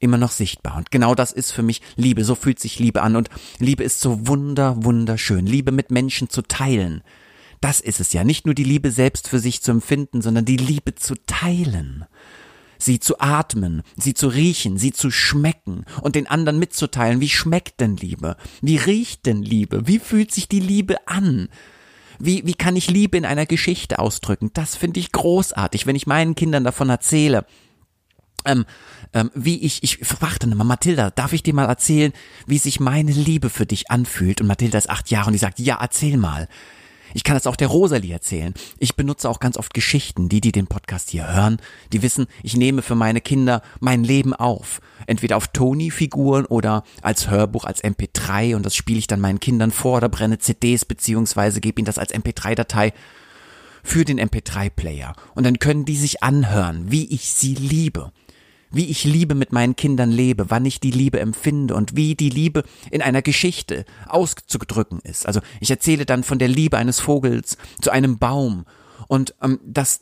immer 0.00 0.18
noch 0.18 0.32
sichtbar. 0.32 0.76
Und 0.76 0.90
genau 0.90 1.14
das 1.14 1.32
ist 1.32 1.50
für 1.50 1.62
mich 1.62 1.80
Liebe. 1.96 2.26
So 2.26 2.34
fühlt 2.34 2.60
sich 2.60 2.78
Liebe 2.78 3.00
an. 3.00 3.16
Und 3.16 3.30
Liebe 3.58 3.84
ist 3.84 4.00
so 4.00 4.28
wunder, 4.28 4.84
wunderschön. 4.84 5.46
Liebe 5.46 5.72
mit 5.72 5.90
Menschen 5.90 6.28
zu 6.28 6.42
teilen. 6.42 7.02
Das 7.62 7.80
ist 7.80 8.00
es 8.00 8.12
ja. 8.12 8.22
Nicht 8.22 8.44
nur 8.44 8.54
die 8.54 8.64
Liebe 8.64 8.90
selbst 8.90 9.28
für 9.28 9.38
sich 9.38 9.62
zu 9.62 9.70
empfinden, 9.70 10.20
sondern 10.20 10.44
die 10.44 10.58
Liebe 10.58 10.94
zu 10.94 11.14
teilen 11.26 12.04
sie 12.84 13.00
zu 13.00 13.18
atmen, 13.18 13.82
sie 13.96 14.14
zu 14.14 14.28
riechen, 14.28 14.78
sie 14.78 14.92
zu 14.92 15.10
schmecken 15.10 15.84
und 16.02 16.14
den 16.14 16.26
anderen 16.26 16.58
mitzuteilen, 16.58 17.20
wie 17.20 17.28
schmeckt 17.28 17.80
denn 17.80 17.96
Liebe? 17.96 18.36
Wie 18.60 18.76
riecht 18.76 19.26
denn 19.26 19.42
Liebe? 19.42 19.86
Wie 19.86 19.98
fühlt 19.98 20.32
sich 20.32 20.48
die 20.48 20.60
Liebe 20.60 20.96
an? 21.08 21.48
Wie, 22.18 22.46
wie 22.46 22.54
kann 22.54 22.76
ich 22.76 22.90
Liebe 22.90 23.16
in 23.16 23.24
einer 23.24 23.46
Geschichte 23.46 23.98
ausdrücken? 23.98 24.50
Das 24.54 24.76
finde 24.76 25.00
ich 25.00 25.12
großartig, 25.12 25.86
wenn 25.86 25.96
ich 25.96 26.06
meinen 26.06 26.34
Kindern 26.34 26.64
davon 26.64 26.88
erzähle. 26.90 27.46
Ähm, 28.44 28.66
ähm, 29.14 29.30
wie 29.34 29.60
ich, 29.62 29.82
ich 29.82 29.98
fragte 29.98 30.46
mal, 30.46 30.64
Mathilda, 30.64 31.10
darf 31.10 31.32
ich 31.32 31.42
dir 31.42 31.54
mal 31.54 31.66
erzählen, 31.66 32.12
wie 32.46 32.58
sich 32.58 32.78
meine 32.78 33.12
Liebe 33.12 33.48
für 33.48 33.66
dich 33.66 33.90
anfühlt? 33.90 34.40
Und 34.40 34.46
Mathilda 34.46 34.78
ist 34.78 34.90
acht 34.90 35.10
Jahre 35.10 35.28
und 35.28 35.32
die 35.32 35.38
sagt, 35.38 35.58
ja, 35.58 35.78
erzähl 35.80 36.16
mal. 36.16 36.48
Ich 37.14 37.22
kann 37.22 37.36
das 37.36 37.46
auch 37.46 37.56
der 37.56 37.68
Rosalie 37.68 38.12
erzählen. 38.12 38.52
Ich 38.78 38.96
benutze 38.96 39.30
auch 39.30 39.40
ganz 39.40 39.56
oft 39.56 39.72
Geschichten. 39.72 40.28
Die, 40.28 40.40
die 40.40 40.52
den 40.52 40.66
Podcast 40.66 41.10
hier 41.10 41.32
hören, 41.32 41.58
die 41.92 42.02
wissen, 42.02 42.26
ich 42.42 42.56
nehme 42.56 42.82
für 42.82 42.96
meine 42.96 43.20
Kinder 43.20 43.62
mein 43.80 44.04
Leben 44.04 44.34
auf. 44.34 44.80
Entweder 45.06 45.36
auf 45.36 45.48
Tony-Figuren 45.48 46.44
oder 46.44 46.82
als 47.02 47.30
Hörbuch, 47.30 47.64
als 47.64 47.82
MP3 47.82 48.56
und 48.56 48.66
das 48.66 48.74
spiele 48.74 48.98
ich 48.98 49.06
dann 49.06 49.20
meinen 49.20 49.40
Kindern 49.40 49.70
vor 49.70 49.98
oder 49.98 50.08
brenne 50.08 50.38
CDs 50.38 50.84
beziehungsweise 50.84 51.60
gebe 51.60 51.80
ihnen 51.80 51.86
das 51.86 51.98
als 51.98 52.12
MP3-Datei 52.12 52.92
für 53.84 54.04
den 54.04 54.18
MP3-Player. 54.18 55.14
Und 55.34 55.46
dann 55.46 55.60
können 55.60 55.84
die 55.84 55.96
sich 55.96 56.22
anhören, 56.22 56.90
wie 56.90 57.06
ich 57.14 57.32
sie 57.32 57.54
liebe 57.54 58.10
wie 58.74 58.90
ich 58.90 59.04
Liebe 59.04 59.34
mit 59.34 59.52
meinen 59.52 59.76
Kindern 59.76 60.10
lebe, 60.10 60.50
wann 60.50 60.64
ich 60.66 60.80
die 60.80 60.90
Liebe 60.90 61.20
empfinde 61.20 61.74
und 61.74 61.96
wie 61.96 62.14
die 62.14 62.30
Liebe 62.30 62.64
in 62.90 63.02
einer 63.02 63.22
Geschichte 63.22 63.84
auszudrücken 64.08 65.00
ist. 65.00 65.26
Also 65.26 65.40
ich 65.60 65.70
erzähle 65.70 66.06
dann 66.06 66.24
von 66.24 66.38
der 66.38 66.48
Liebe 66.48 66.78
eines 66.78 67.00
Vogels 67.00 67.56
zu 67.80 67.90
einem 67.90 68.18
Baum 68.18 68.66
und 69.08 69.34
ähm, 69.42 69.60
das, 69.64 70.00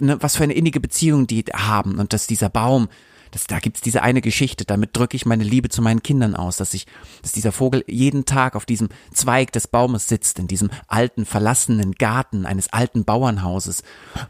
ne, 0.00 0.16
was 0.20 0.36
für 0.36 0.44
eine 0.44 0.54
innige 0.54 0.80
Beziehung 0.80 1.26
die 1.26 1.44
haben 1.52 1.98
und 1.98 2.12
dass 2.12 2.26
dieser 2.26 2.48
Baum 2.48 2.88
das, 3.34 3.48
da 3.48 3.58
gibt's 3.58 3.80
diese 3.80 4.02
eine 4.02 4.20
Geschichte, 4.20 4.64
damit 4.64 4.96
drücke 4.96 5.16
ich 5.16 5.26
meine 5.26 5.42
Liebe 5.42 5.68
zu 5.68 5.82
meinen 5.82 6.04
Kindern 6.04 6.36
aus, 6.36 6.56
dass 6.56 6.72
ich, 6.72 6.86
dass 7.20 7.32
dieser 7.32 7.50
Vogel 7.50 7.84
jeden 7.88 8.26
Tag 8.26 8.54
auf 8.54 8.64
diesem 8.64 8.90
Zweig 9.12 9.50
des 9.50 9.66
Baumes 9.66 10.06
sitzt, 10.06 10.38
in 10.38 10.46
diesem 10.46 10.70
alten, 10.86 11.24
verlassenen 11.26 11.92
Garten 11.92 12.46
eines 12.46 12.72
alten 12.72 13.04
Bauernhauses, 13.04 13.82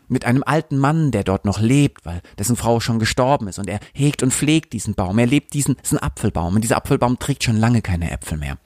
mit 0.08 0.24
einem 0.24 0.42
alten 0.42 0.78
Mann, 0.78 1.10
der 1.10 1.22
dort 1.22 1.44
noch 1.44 1.60
lebt, 1.60 2.06
weil 2.06 2.22
dessen 2.38 2.56
Frau 2.56 2.80
schon 2.80 2.98
gestorben 2.98 3.46
ist 3.46 3.58
und 3.58 3.68
er 3.68 3.80
hegt 3.92 4.22
und 4.22 4.32
pflegt 4.32 4.72
diesen 4.72 4.94
Baum. 4.94 5.18
Er 5.18 5.26
lebt 5.26 5.52
diesen, 5.52 5.76
ein 5.90 5.98
Apfelbaum 5.98 6.54
und 6.54 6.62
dieser 6.62 6.78
Apfelbaum 6.78 7.18
trägt 7.18 7.44
schon 7.44 7.58
lange 7.58 7.82
keine 7.82 8.10
Äpfel 8.10 8.38
mehr. 8.38 8.56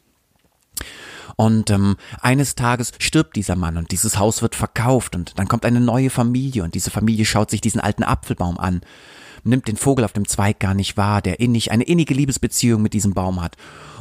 Und 1.35 1.71
ähm, 1.71 1.97
eines 2.21 2.55
Tages 2.55 2.93
stirbt 3.01 3.35
dieser 3.35 3.57
Mann 3.57 3.77
und 3.77 3.91
dieses 3.91 4.21
Haus 4.21 4.41
wird 4.41 4.55
verkauft 4.55 5.17
und 5.17 5.37
dann 5.37 5.49
kommt 5.49 5.65
eine 5.65 5.81
neue 5.81 6.11
Familie 6.11 6.63
und 6.63 6.77
diese 6.77 6.91
Familie 6.91 7.25
schaut 7.25 7.51
sich 7.51 7.61
diesen 7.61 7.81
alten 7.81 8.05
Apfelbaum 8.05 8.59
an 8.59 8.83
nimmt 9.45 9.69
den 9.69 9.77
Vogel 9.77 10.05
auf 10.05 10.13
dem 10.13 10.29
Zweig 10.29 10.61
gar 10.61 10.75
nicht 10.75 10.97
wahr, 10.97 11.23
der 11.23 11.41
innig, 11.41 11.71
eine 11.71 11.85
innige 11.85 12.15
Liebesbeziehung 12.15 12.83
mit 12.83 12.93
diesem 12.93 13.15
Baum 13.15 13.43
hat. 13.43 13.57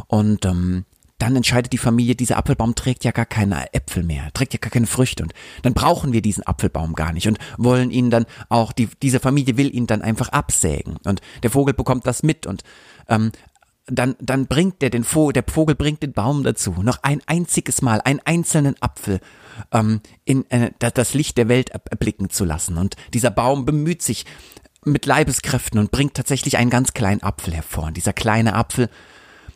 Und 0.07 0.45
ähm, 0.45 0.85
dann 1.17 1.35
entscheidet 1.35 1.73
die 1.73 1.77
Familie, 1.77 2.15
dieser 2.15 2.37
Apfelbaum 2.37 2.75
trägt 2.75 3.03
ja 3.03 3.11
gar 3.11 3.25
keine 3.25 3.73
Äpfel 3.73 4.03
mehr, 4.03 4.31
trägt 4.33 4.53
ja 4.53 4.59
gar 4.59 4.69
keine 4.69 4.85
Früchte 4.85 5.23
und 5.23 5.33
dann 5.63 5.73
brauchen 5.73 6.13
wir 6.13 6.21
diesen 6.21 6.45
Apfelbaum 6.45 6.93
gar 6.93 7.11
nicht 7.11 7.27
und 7.27 7.39
wollen 7.57 7.89
ihn 7.89 8.11
dann 8.11 8.25
auch, 8.49 8.71
die, 8.71 8.87
diese 9.01 9.19
Familie 9.19 9.57
will 9.57 9.73
ihn 9.73 9.87
dann 9.87 10.03
einfach 10.03 10.29
absägen 10.29 10.97
und 11.05 11.21
der 11.41 11.49
Vogel 11.49 11.73
bekommt 11.73 12.05
das 12.05 12.21
mit 12.21 12.45
und 12.45 12.63
ähm, 13.07 13.31
dann, 13.87 14.15
dann 14.19 14.47
bringt 14.47 14.81
der 14.81 14.89
den 14.89 15.03
Vogel, 15.03 15.33
der 15.33 15.45
Vogel 15.47 15.75
bringt 15.75 16.03
den 16.03 16.13
Baum 16.13 16.43
dazu, 16.43 16.75
noch 16.83 16.99
ein 17.03 17.21
einziges 17.25 17.81
Mal, 17.81 18.01
einen 18.01 18.19
einzelnen 18.25 18.75
Apfel 18.81 19.19
ähm, 19.71 20.01
in 20.25 20.49
äh, 20.51 20.71
das 20.77 21.13
Licht 21.13 21.37
der 21.37 21.47
Welt 21.47 21.69
erblicken 21.69 22.29
zu 22.29 22.43
lassen. 22.43 22.77
Und 22.77 22.95
dieser 23.13 23.31
Baum 23.31 23.65
bemüht 23.65 24.01
sich, 24.01 24.25
mit 24.91 25.05
Leibeskräften 25.05 25.79
und 25.79 25.91
bringt 25.91 26.15
tatsächlich 26.15 26.57
einen 26.57 26.69
ganz 26.69 26.93
kleinen 26.93 27.23
Apfel 27.23 27.53
hervor. 27.53 27.85
Und 27.85 27.97
dieser 27.97 28.13
kleine 28.13 28.53
Apfel, 28.53 28.89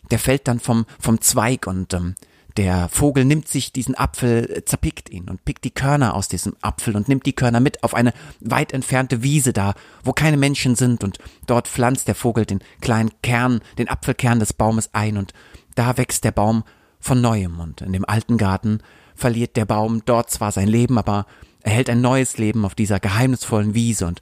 der 0.09 0.19
fällt 0.19 0.47
dann 0.47 0.59
vom, 0.59 0.85
vom 0.99 1.21
Zweig 1.21 1.67
und 1.67 1.93
ähm, 1.93 2.15
der 2.57 2.89
Vogel 2.89 3.23
nimmt 3.23 3.47
sich 3.47 3.71
diesen 3.71 3.95
Apfel, 3.95 4.57
äh, 4.57 4.65
zerpickt 4.65 5.09
ihn 5.09 5.29
und 5.29 5.45
pickt 5.45 5.63
die 5.63 5.71
Körner 5.71 6.13
aus 6.15 6.27
diesem 6.27 6.55
Apfel 6.61 6.95
und 6.95 7.07
nimmt 7.07 7.25
die 7.25 7.33
Körner 7.33 7.59
mit 7.59 7.83
auf 7.83 7.93
eine 7.93 8.13
weit 8.41 8.73
entfernte 8.73 9.23
Wiese 9.23 9.53
da, 9.53 9.73
wo 10.03 10.11
keine 10.11 10.37
Menschen 10.37 10.75
sind. 10.75 11.03
Und 11.03 11.19
dort 11.47 11.67
pflanzt 11.67 12.07
der 12.07 12.15
Vogel 12.15 12.45
den 12.45 12.59
kleinen 12.81 13.11
Kern, 13.21 13.61
den 13.77 13.89
Apfelkern 13.89 14.39
des 14.39 14.53
Baumes 14.53 14.89
ein. 14.93 15.17
Und 15.17 15.33
da 15.75 15.97
wächst 15.97 16.23
der 16.23 16.31
Baum 16.31 16.63
von 16.99 17.21
neuem. 17.21 17.59
Und 17.59 17.81
in 17.81 17.93
dem 17.93 18.05
alten 18.05 18.37
Garten 18.37 18.79
verliert 19.15 19.55
der 19.55 19.65
Baum 19.65 20.03
dort 20.05 20.29
zwar 20.29 20.51
sein 20.51 20.67
Leben, 20.67 20.97
aber 20.97 21.25
erhält 21.61 21.89
ein 21.89 22.01
neues 22.01 22.37
Leben 22.37 22.65
auf 22.65 22.75
dieser 22.75 22.99
geheimnisvollen 22.99 23.73
Wiese. 23.73 24.07
Und 24.07 24.21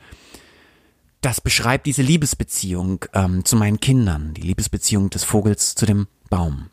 das 1.21 1.41
beschreibt 1.41 1.85
diese 1.85 2.01
Liebesbeziehung 2.01 3.05
ähm, 3.13 3.43
zu 3.43 3.55
meinen 3.55 3.79
Kindern, 3.79 4.33
die 4.33 4.41
Liebesbeziehung 4.41 5.09
des 5.09 5.23
Vogels 5.23 5.75
zu 5.75 5.85
dem 5.85 6.07
Baum. 6.29 6.69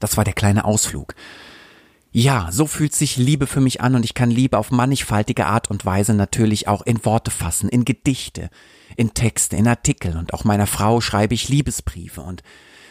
Das 0.00 0.16
war 0.16 0.24
der 0.24 0.34
kleine 0.34 0.64
Ausflug. 0.64 1.14
Ja, 2.12 2.50
so 2.52 2.66
fühlt 2.66 2.94
sich 2.94 3.16
Liebe 3.16 3.46
für 3.46 3.60
mich 3.60 3.80
an 3.80 3.96
und 3.96 4.04
ich 4.04 4.14
kann 4.14 4.30
Liebe 4.30 4.58
auf 4.58 4.70
mannigfaltige 4.70 5.46
Art 5.46 5.70
und 5.70 5.84
Weise 5.84 6.14
natürlich 6.14 6.68
auch 6.68 6.82
in 6.82 7.04
Worte 7.04 7.30
fassen, 7.30 7.68
in 7.68 7.84
Gedichte, 7.84 8.50
in 8.96 9.14
Texte, 9.14 9.56
in 9.56 9.66
Artikel 9.66 10.16
und 10.16 10.32
auch 10.32 10.44
meiner 10.44 10.68
Frau 10.68 11.00
schreibe 11.00 11.34
ich 11.34 11.48
Liebesbriefe 11.48 12.20
und 12.20 12.42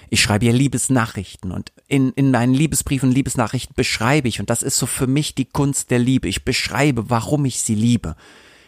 ich 0.09 0.21
schreibe 0.21 0.45
ihr 0.45 0.53
Liebesnachrichten 0.53 1.51
und 1.51 1.71
in, 1.87 2.11
in 2.13 2.31
meinen 2.31 2.53
Liebesbriefen 2.53 3.09
und 3.09 3.15
Liebesnachrichten 3.15 3.75
beschreibe 3.75 4.27
ich 4.27 4.41
und 4.41 4.49
das 4.49 4.61
ist 4.61 4.77
so 4.77 4.87
für 4.87 5.07
mich 5.07 5.35
die 5.35 5.45
Kunst 5.45 5.91
der 5.91 5.99
Liebe. 5.99 6.27
Ich 6.27 6.43
beschreibe, 6.43 7.09
warum 7.09 7.45
ich 7.45 7.61
sie 7.61 7.75
liebe 7.75 8.15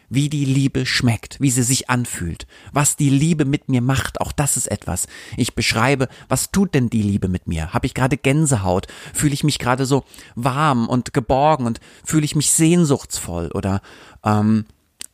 wie 0.10 0.30
die 0.30 0.46
Liebe 0.46 0.86
schmeckt, 0.86 1.40
wie 1.40 1.52
sie 1.52 1.64
sich 1.64 1.90
anfühlt, 1.90 2.48
was 2.72 2.96
die 2.96 3.10
Liebe 3.10 3.46
mit 3.46 3.70
mir 3.70 3.82
macht, 3.82 4.22
auch 4.22 4.32
das 4.32 4.58
ist 4.58 4.68
etwas. 4.68 5.08
Ich 5.38 5.56
beschreibe, 5.56 6.08
was 6.30 6.52
tut 6.52 6.76
denn 6.76 6.90
die 6.90 7.02
Liebe 7.02 7.28
mit 7.28 7.48
mir? 7.48 7.74
Habe 7.74 7.86
ich 7.86 7.94
gerade 7.94 8.18
Gänsehaut? 8.18 8.88
Fühle 9.14 9.34
ich 9.34 9.44
mich 9.44 9.60
gerade 9.60 9.86
so 9.86 10.04
warm 10.36 10.88
und 10.88 11.14
geborgen 11.14 11.66
und 11.66 11.80
fühle 12.04 12.26
ich 12.26 12.36
mich 12.36 12.52
sehnsuchtsvoll 12.52 13.52
oder 13.54 13.82
ähm, 14.24 14.66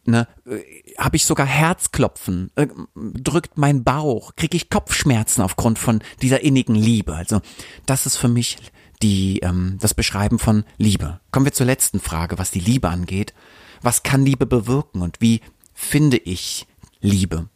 ne, 0.06 0.28
äh, 0.46 0.62
habe 0.98 1.16
ich 1.16 1.26
sogar 1.26 1.46
Herzklopfen, 1.46 2.52
äh, 2.56 2.68
drückt 2.96 3.58
mein 3.58 3.84
Bauch, 3.84 4.36
kriege 4.36 4.58
ich 4.58 4.70
Kopfschmerzen 4.70 5.42
aufgrund 5.42 5.80
von 5.80 6.02
dieser 6.22 6.42
innigen 6.42 6.76
Liebe. 6.76 7.16
Also 7.16 7.42
das 7.86 8.06
ist 8.06 8.18
für 8.18 8.28
mich 8.28 8.58
die 9.02 9.40
ähm, 9.40 9.78
das 9.80 9.94
Beschreiben 9.94 10.38
von 10.38 10.64
Liebe. 10.78 11.20
Kommen 11.32 11.46
wir 11.46 11.54
zur 11.54 11.66
letzten 11.66 12.00
Frage, 12.00 12.38
was 12.38 12.52
die 12.52 12.60
Liebe 12.60 12.90
angeht 12.90 13.34
was 13.82 14.04
kann 14.04 14.26
Liebe 14.26 14.46
bewirken 14.46 15.02
und 15.02 15.22
wie 15.22 15.42
finde 15.74 16.18
ich 16.18 16.68
Liebe? 17.00 17.50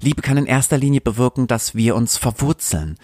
Liebe 0.00 0.22
kann 0.22 0.36
in 0.36 0.46
erster 0.46 0.78
Linie 0.78 1.00
bewirken, 1.00 1.46
dass 1.46 1.74
wir 1.74 1.94
uns 1.94 2.16
verwurzeln, 2.16 2.98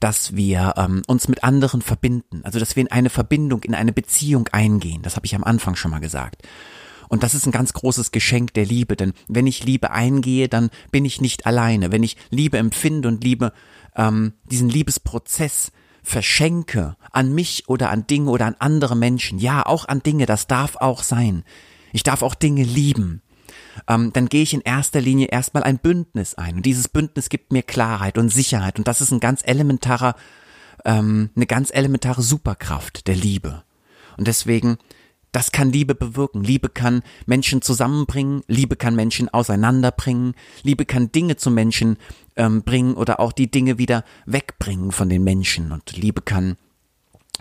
dass 0.00 0.36
wir 0.36 0.74
ähm, 0.76 1.02
uns 1.06 1.28
mit 1.28 1.44
anderen 1.44 1.82
verbinden, 1.82 2.40
also 2.44 2.58
dass 2.58 2.76
wir 2.76 2.82
in 2.82 2.92
eine 2.92 3.10
Verbindung, 3.10 3.62
in 3.64 3.74
eine 3.74 3.92
Beziehung 3.92 4.48
eingehen. 4.52 5.02
Das 5.02 5.16
habe 5.16 5.26
ich 5.26 5.34
am 5.34 5.44
Anfang 5.44 5.74
schon 5.76 5.90
mal 5.90 5.98
gesagt. 5.98 6.42
Und 7.08 7.22
das 7.22 7.34
ist 7.34 7.46
ein 7.46 7.52
ganz 7.52 7.72
großes 7.72 8.12
Geschenk 8.12 8.54
der 8.54 8.66
Liebe, 8.66 8.94
denn 8.94 9.12
wenn 9.28 9.46
ich 9.46 9.64
Liebe 9.64 9.90
eingehe, 9.90 10.48
dann 10.48 10.70
bin 10.90 11.04
ich 11.04 11.20
nicht 11.20 11.46
alleine. 11.46 11.90
Wenn 11.90 12.02
ich 12.02 12.16
Liebe 12.30 12.58
empfinde 12.58 13.08
und 13.08 13.24
Liebe, 13.24 13.52
ähm, 13.96 14.34
diesen 14.50 14.68
Liebesprozess 14.68 15.72
verschenke 16.02 16.96
an 17.10 17.34
mich 17.34 17.68
oder 17.68 17.90
an 17.90 18.06
Dinge 18.06 18.30
oder 18.30 18.46
an 18.46 18.56
andere 18.58 18.96
Menschen, 18.96 19.38
ja, 19.38 19.64
auch 19.64 19.86
an 19.86 20.02
Dinge, 20.02 20.26
das 20.26 20.46
darf 20.46 20.76
auch 20.76 21.02
sein. 21.02 21.44
Ich 21.92 22.02
darf 22.02 22.22
auch 22.22 22.34
Dinge 22.34 22.62
lieben. 22.62 23.22
Ähm, 23.88 24.12
dann 24.12 24.28
gehe 24.28 24.42
ich 24.42 24.54
in 24.54 24.60
erster 24.60 25.00
Linie 25.00 25.28
erstmal 25.28 25.62
ein 25.62 25.78
Bündnis 25.78 26.34
ein. 26.34 26.56
Und 26.56 26.66
dieses 26.66 26.88
Bündnis 26.88 27.28
gibt 27.28 27.52
mir 27.52 27.62
Klarheit 27.62 28.18
und 28.18 28.30
Sicherheit. 28.30 28.78
Und 28.78 28.88
das 28.88 29.00
ist 29.00 29.12
ein 29.12 29.20
ganz 29.20 29.40
elementarer, 29.44 30.14
ähm, 30.84 31.30
eine 31.34 31.46
ganz 31.46 31.70
elementare 31.72 32.22
Superkraft 32.22 33.06
der 33.06 33.16
Liebe. 33.16 33.62
Und 34.16 34.26
deswegen 34.26 34.78
das 35.32 35.52
kann 35.52 35.70
Liebe 35.70 35.94
bewirken. 35.94 36.42
Liebe 36.42 36.68
kann 36.68 37.02
Menschen 37.26 37.60
zusammenbringen, 37.60 38.42
Liebe 38.46 38.76
kann 38.76 38.96
Menschen 38.96 39.28
auseinanderbringen, 39.28 40.34
Liebe 40.62 40.86
kann 40.86 41.12
Dinge 41.12 41.36
zu 41.36 41.50
Menschen 41.50 41.98
ähm, 42.36 42.62
bringen 42.62 42.94
oder 42.94 43.20
auch 43.20 43.32
die 43.32 43.50
Dinge 43.50 43.78
wieder 43.78 44.04
wegbringen 44.24 44.90
von 44.90 45.08
den 45.08 45.24
Menschen. 45.24 45.70
Und 45.72 45.96
Liebe 45.96 46.22
kann 46.22 46.56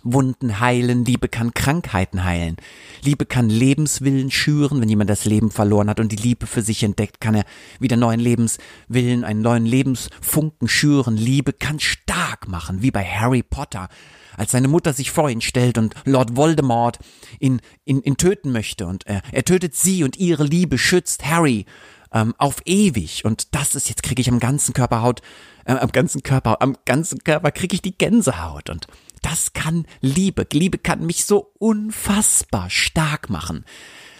Wunden 0.03 0.59
heilen, 0.59 1.05
Liebe 1.05 1.27
kann 1.27 1.53
Krankheiten 1.53 2.23
heilen. 2.23 2.57
Liebe 3.03 3.25
kann 3.25 3.49
Lebenswillen 3.49 4.31
schüren, 4.31 4.81
wenn 4.81 4.89
jemand 4.89 5.09
das 5.09 5.25
Leben 5.25 5.51
verloren 5.51 5.89
hat 5.89 5.99
und 5.99 6.11
die 6.11 6.17
Liebe 6.17 6.47
für 6.47 6.61
sich 6.61 6.83
entdeckt, 6.83 7.19
kann 7.19 7.35
er 7.35 7.45
wieder 7.79 7.97
neuen 7.97 8.19
Lebenswillen, 8.19 9.23
einen 9.23 9.41
neuen 9.41 9.65
Lebensfunken 9.65 10.67
schüren. 10.67 11.17
Liebe 11.17 11.53
kann 11.53 11.79
stark 11.79 12.47
machen, 12.47 12.81
wie 12.81 12.91
bei 12.91 13.03
Harry 13.03 13.43
Potter, 13.43 13.89
als 14.35 14.51
seine 14.51 14.67
Mutter 14.67 14.93
sich 14.93 15.11
vor 15.11 15.29
ihn 15.29 15.41
stellt 15.41 15.77
und 15.77 15.95
Lord 16.05 16.35
Voldemort 16.35 16.99
ihn, 17.39 17.59
ihn, 17.85 18.01
ihn 18.01 18.17
töten 18.17 18.51
möchte 18.51 18.87
und 18.87 19.05
er, 19.07 19.21
er 19.31 19.43
tötet 19.43 19.75
sie 19.75 20.03
und 20.03 20.17
ihre 20.17 20.43
Liebe 20.43 20.77
schützt 20.77 21.25
Harry 21.25 21.65
ähm, 22.13 22.33
auf 22.37 22.61
ewig 22.65 23.25
und 23.25 23.55
das 23.55 23.75
ist 23.75 23.89
jetzt 23.89 24.03
kriege 24.03 24.21
ich 24.21 24.29
am 24.29 24.39
ganzen 24.39 24.73
Körper 24.73 25.01
Haut, 25.01 25.21
äh, 25.65 25.73
am 25.73 25.91
ganzen 25.91 26.23
Körper, 26.23 26.61
am 26.61 26.77
ganzen 26.85 27.23
Körper 27.23 27.51
kriege 27.51 27.75
ich 27.75 27.81
die 27.81 27.97
Gänsehaut 27.97 28.69
und 28.69 28.87
das 29.21 29.53
kann 29.53 29.85
Liebe. 30.01 30.47
Liebe 30.51 30.77
kann 30.77 31.05
mich 31.05 31.25
so 31.25 31.51
unfassbar 31.59 32.69
stark 32.69 33.29
machen. 33.29 33.65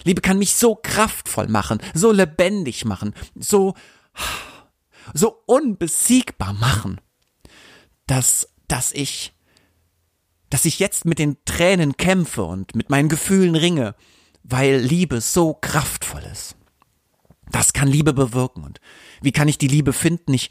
Liebe 0.04 0.22
kann 0.22 0.39
mich 0.39 0.56
so 0.56 0.75
kraftvoll 0.75 1.48
machen, 1.48 1.80
so 1.94 2.12
lebendig 2.12 2.86
machen, 2.86 3.13
so, 3.36 3.74
so 5.13 5.44
unbesiegbar 5.46 6.54
machen, 6.54 7.01
dass, 8.06 8.54
dass 8.68 8.94
ich, 8.94 9.34
dass 10.50 10.66
ich 10.66 10.80
jetzt 10.80 11.06
mit 11.06 11.20
den 11.20 11.38
Tränen 11.44 11.98
kämpfe 11.98 12.44
und 12.44 12.74
mit 12.74 12.89
meinen 12.89 13.10
Gefühlen 13.10 13.56
ringe, 13.56 13.96
weil 14.44 14.77
Liebe 14.77 15.20
so 15.20 15.54
kraftvoll 15.54 16.24
ist. 16.32 16.56
Das 17.51 17.74
kann 17.74 17.88
Liebe 17.88 18.13
bewirken. 18.13 18.63
Und 18.63 18.80
wie 19.22 19.32
kann 19.32 19.48
ich 19.48 19.58
die 19.58 19.68
Liebe 19.68 19.94
finden? 19.94 20.34
Ich 20.34 20.50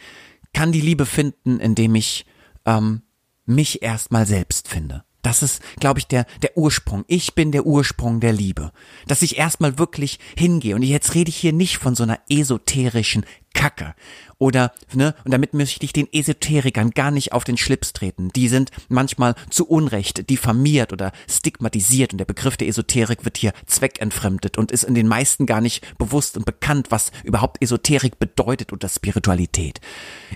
kann 0.52 0.72
die 0.72 0.80
Liebe 0.80 1.06
finden, 1.06 1.60
indem 1.60 1.94
ich 1.94 2.26
ähm, 2.66 3.02
mich 3.46 3.82
erstmal 3.82 4.26
selbst 4.26 4.68
finde. 4.68 5.04
Das 5.26 5.42
ist, 5.42 5.60
glaube 5.80 5.98
ich, 5.98 6.06
der, 6.06 6.24
der 6.42 6.56
Ursprung. 6.56 7.04
Ich 7.08 7.34
bin 7.34 7.50
der 7.50 7.66
Ursprung 7.66 8.20
der 8.20 8.32
Liebe. 8.32 8.70
Dass 9.08 9.22
ich 9.22 9.38
erstmal 9.38 9.76
wirklich 9.76 10.20
hingehe. 10.38 10.76
Und 10.76 10.82
jetzt 10.82 11.16
rede 11.16 11.30
ich 11.30 11.36
hier 11.36 11.52
nicht 11.52 11.78
von 11.78 11.96
so 11.96 12.04
einer 12.04 12.20
esoterischen 12.28 13.24
Kacke. 13.52 13.96
Oder, 14.38 14.72
ne, 14.94 15.16
und 15.24 15.32
damit 15.32 15.52
möchte 15.52 15.84
ich 15.84 15.92
den 15.92 16.06
Esoterikern 16.12 16.90
gar 16.90 17.10
nicht 17.10 17.32
auf 17.32 17.42
den 17.42 17.56
Schlips 17.56 17.92
treten. 17.92 18.28
Die 18.36 18.46
sind 18.46 18.70
manchmal 18.88 19.34
zu 19.50 19.66
Unrecht 19.66 20.30
diffamiert 20.30 20.92
oder 20.92 21.10
stigmatisiert 21.28 22.12
und 22.12 22.18
der 22.18 22.24
Begriff 22.24 22.56
der 22.56 22.68
Esoterik 22.68 23.24
wird 23.24 23.36
hier 23.36 23.52
zweckentfremdet 23.66 24.58
und 24.58 24.70
ist 24.70 24.84
in 24.84 24.94
den 24.94 25.08
meisten 25.08 25.46
gar 25.46 25.60
nicht 25.60 25.98
bewusst 25.98 26.36
und 26.36 26.46
bekannt, 26.46 26.92
was 26.92 27.10
überhaupt 27.24 27.60
Esoterik 27.60 28.20
bedeutet 28.20 28.72
oder 28.72 28.88
Spiritualität. 28.88 29.80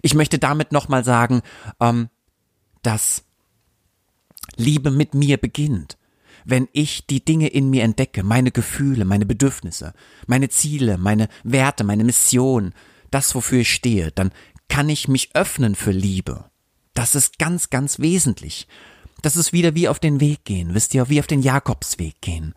Ich 0.02 0.14
möchte 0.14 0.40
damit 0.40 0.73
nochmal 0.73 1.05
sagen, 1.05 1.43
ähm, 1.79 2.09
dass 2.83 3.25
Liebe 4.57 4.91
mit 4.91 5.15
mir 5.15 5.37
beginnt. 5.37 5.97
Wenn 6.45 6.69
ich 6.73 7.07
die 7.07 7.25
Dinge 7.25 7.49
in 7.49 7.71
mir 7.71 7.83
entdecke, 7.83 8.23
meine 8.23 8.51
Gefühle, 8.51 9.05
meine 9.05 9.27
Bedürfnisse, 9.27 9.93
meine 10.27 10.49
Ziele, 10.49 10.97
meine 10.97 11.29
Werte, 11.45 11.85
meine 11.85 12.05
Mission, 12.05 12.73
das, 13.11 13.35
wofür 13.35 13.61
ich 13.61 13.73
stehe, 13.73 14.11
dann 14.13 14.31
kann 14.69 14.89
ich 14.89 15.09
mich 15.09 15.35
öffnen 15.35 15.75
für 15.75 15.91
Liebe. 15.91 16.51
Das 16.95 17.15
ist 17.15 17.39
ganz, 17.39 17.71
ganz 17.71 17.99
wesentlich. 17.99 18.69
Das 19.23 19.37
ist 19.37 19.53
wieder 19.53 19.75
wie 19.75 19.89
auf 19.89 19.99
den 19.99 20.21
Weg 20.21 20.45
gehen, 20.45 20.75
wisst 20.75 20.95
ihr, 20.95 21.09
wie 21.09 21.21
auf 21.21 21.27
den 21.27 21.43
Jakobsweg 21.43 22.21
gehen. 22.21 22.55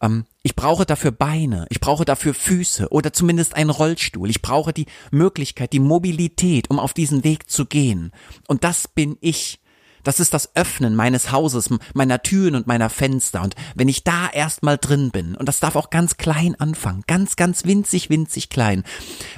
Ähm, 0.00 0.24
ich 0.42 0.56
brauche 0.56 0.86
dafür 0.86 1.10
Beine, 1.10 1.66
ich 1.70 1.80
brauche 1.80 2.04
dafür 2.04 2.34
Füße 2.34 2.88
oder 2.90 3.12
zumindest 3.12 3.54
einen 3.54 3.70
Rollstuhl. 3.70 4.30
Ich 4.30 4.42
brauche 4.42 4.72
die 4.72 4.86
Möglichkeit, 5.10 5.72
die 5.72 5.80
Mobilität, 5.80 6.70
um 6.70 6.78
auf 6.78 6.94
diesen 6.94 7.24
Weg 7.24 7.50
zu 7.50 7.66
gehen. 7.66 8.12
Und 8.46 8.64
das 8.64 8.88
bin 8.88 9.16
ich. 9.20 9.60
Das 10.04 10.20
ist 10.20 10.32
das 10.32 10.54
Öffnen 10.54 10.94
meines 10.94 11.32
Hauses, 11.32 11.68
meiner 11.92 12.22
Türen 12.22 12.54
und 12.54 12.66
meiner 12.66 12.88
Fenster. 12.88 13.42
Und 13.42 13.56
wenn 13.74 13.88
ich 13.88 14.04
da 14.04 14.28
erstmal 14.30 14.78
drin 14.78 15.10
bin, 15.10 15.34
und 15.34 15.46
das 15.48 15.60
darf 15.60 15.76
auch 15.76 15.90
ganz 15.90 16.16
klein 16.16 16.54
anfangen, 16.54 17.02
ganz, 17.06 17.36
ganz 17.36 17.64
winzig, 17.64 18.08
winzig 18.08 18.48
klein, 18.48 18.84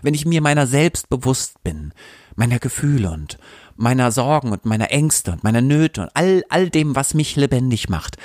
wenn 0.03 0.15
ich 0.15 0.27
mir 0.27 0.43
meiner 0.43 0.67
selbst 0.69 1.09
bewusst 1.09 1.65
bin, 1.65 1.93
meiner 2.37 2.59
Gefühle 2.59 3.11
und 3.11 3.39
meiner 3.75 4.13
Sorgen 4.13 4.53
und 4.53 4.67
meiner 4.67 4.93
Ängste 4.93 5.33
und 5.33 5.43
meiner 5.43 5.63
Nöte 5.63 6.03
und 6.03 6.11
all, 6.15 6.45
all 6.51 6.69
dem, 6.71 6.95
was 6.95 7.15
mich 7.15 7.35
lebendig 7.35 7.89
macht, 7.89 8.19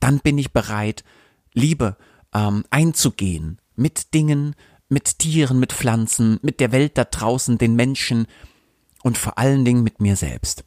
dann 0.00 0.18
bin 0.18 0.36
ich 0.36 0.52
bereit, 0.52 1.04
Liebe 1.58 1.96
ähm, 2.34 2.64
einzugehen 2.70 3.58
mit 3.76 4.14
Dingen, 4.14 4.54
mit 4.88 5.18
Tieren, 5.18 5.58
mit 5.58 5.72
Pflanzen, 5.72 6.38
mit 6.42 6.60
der 6.60 6.72
Welt 6.72 6.96
da 6.96 7.04
draußen, 7.04 7.58
den 7.58 7.74
Menschen 7.74 8.26
und 9.02 9.18
vor 9.18 9.38
allen 9.38 9.64
Dingen 9.64 9.82
mit 9.82 10.00
mir 10.00 10.16
selbst. 10.16 10.64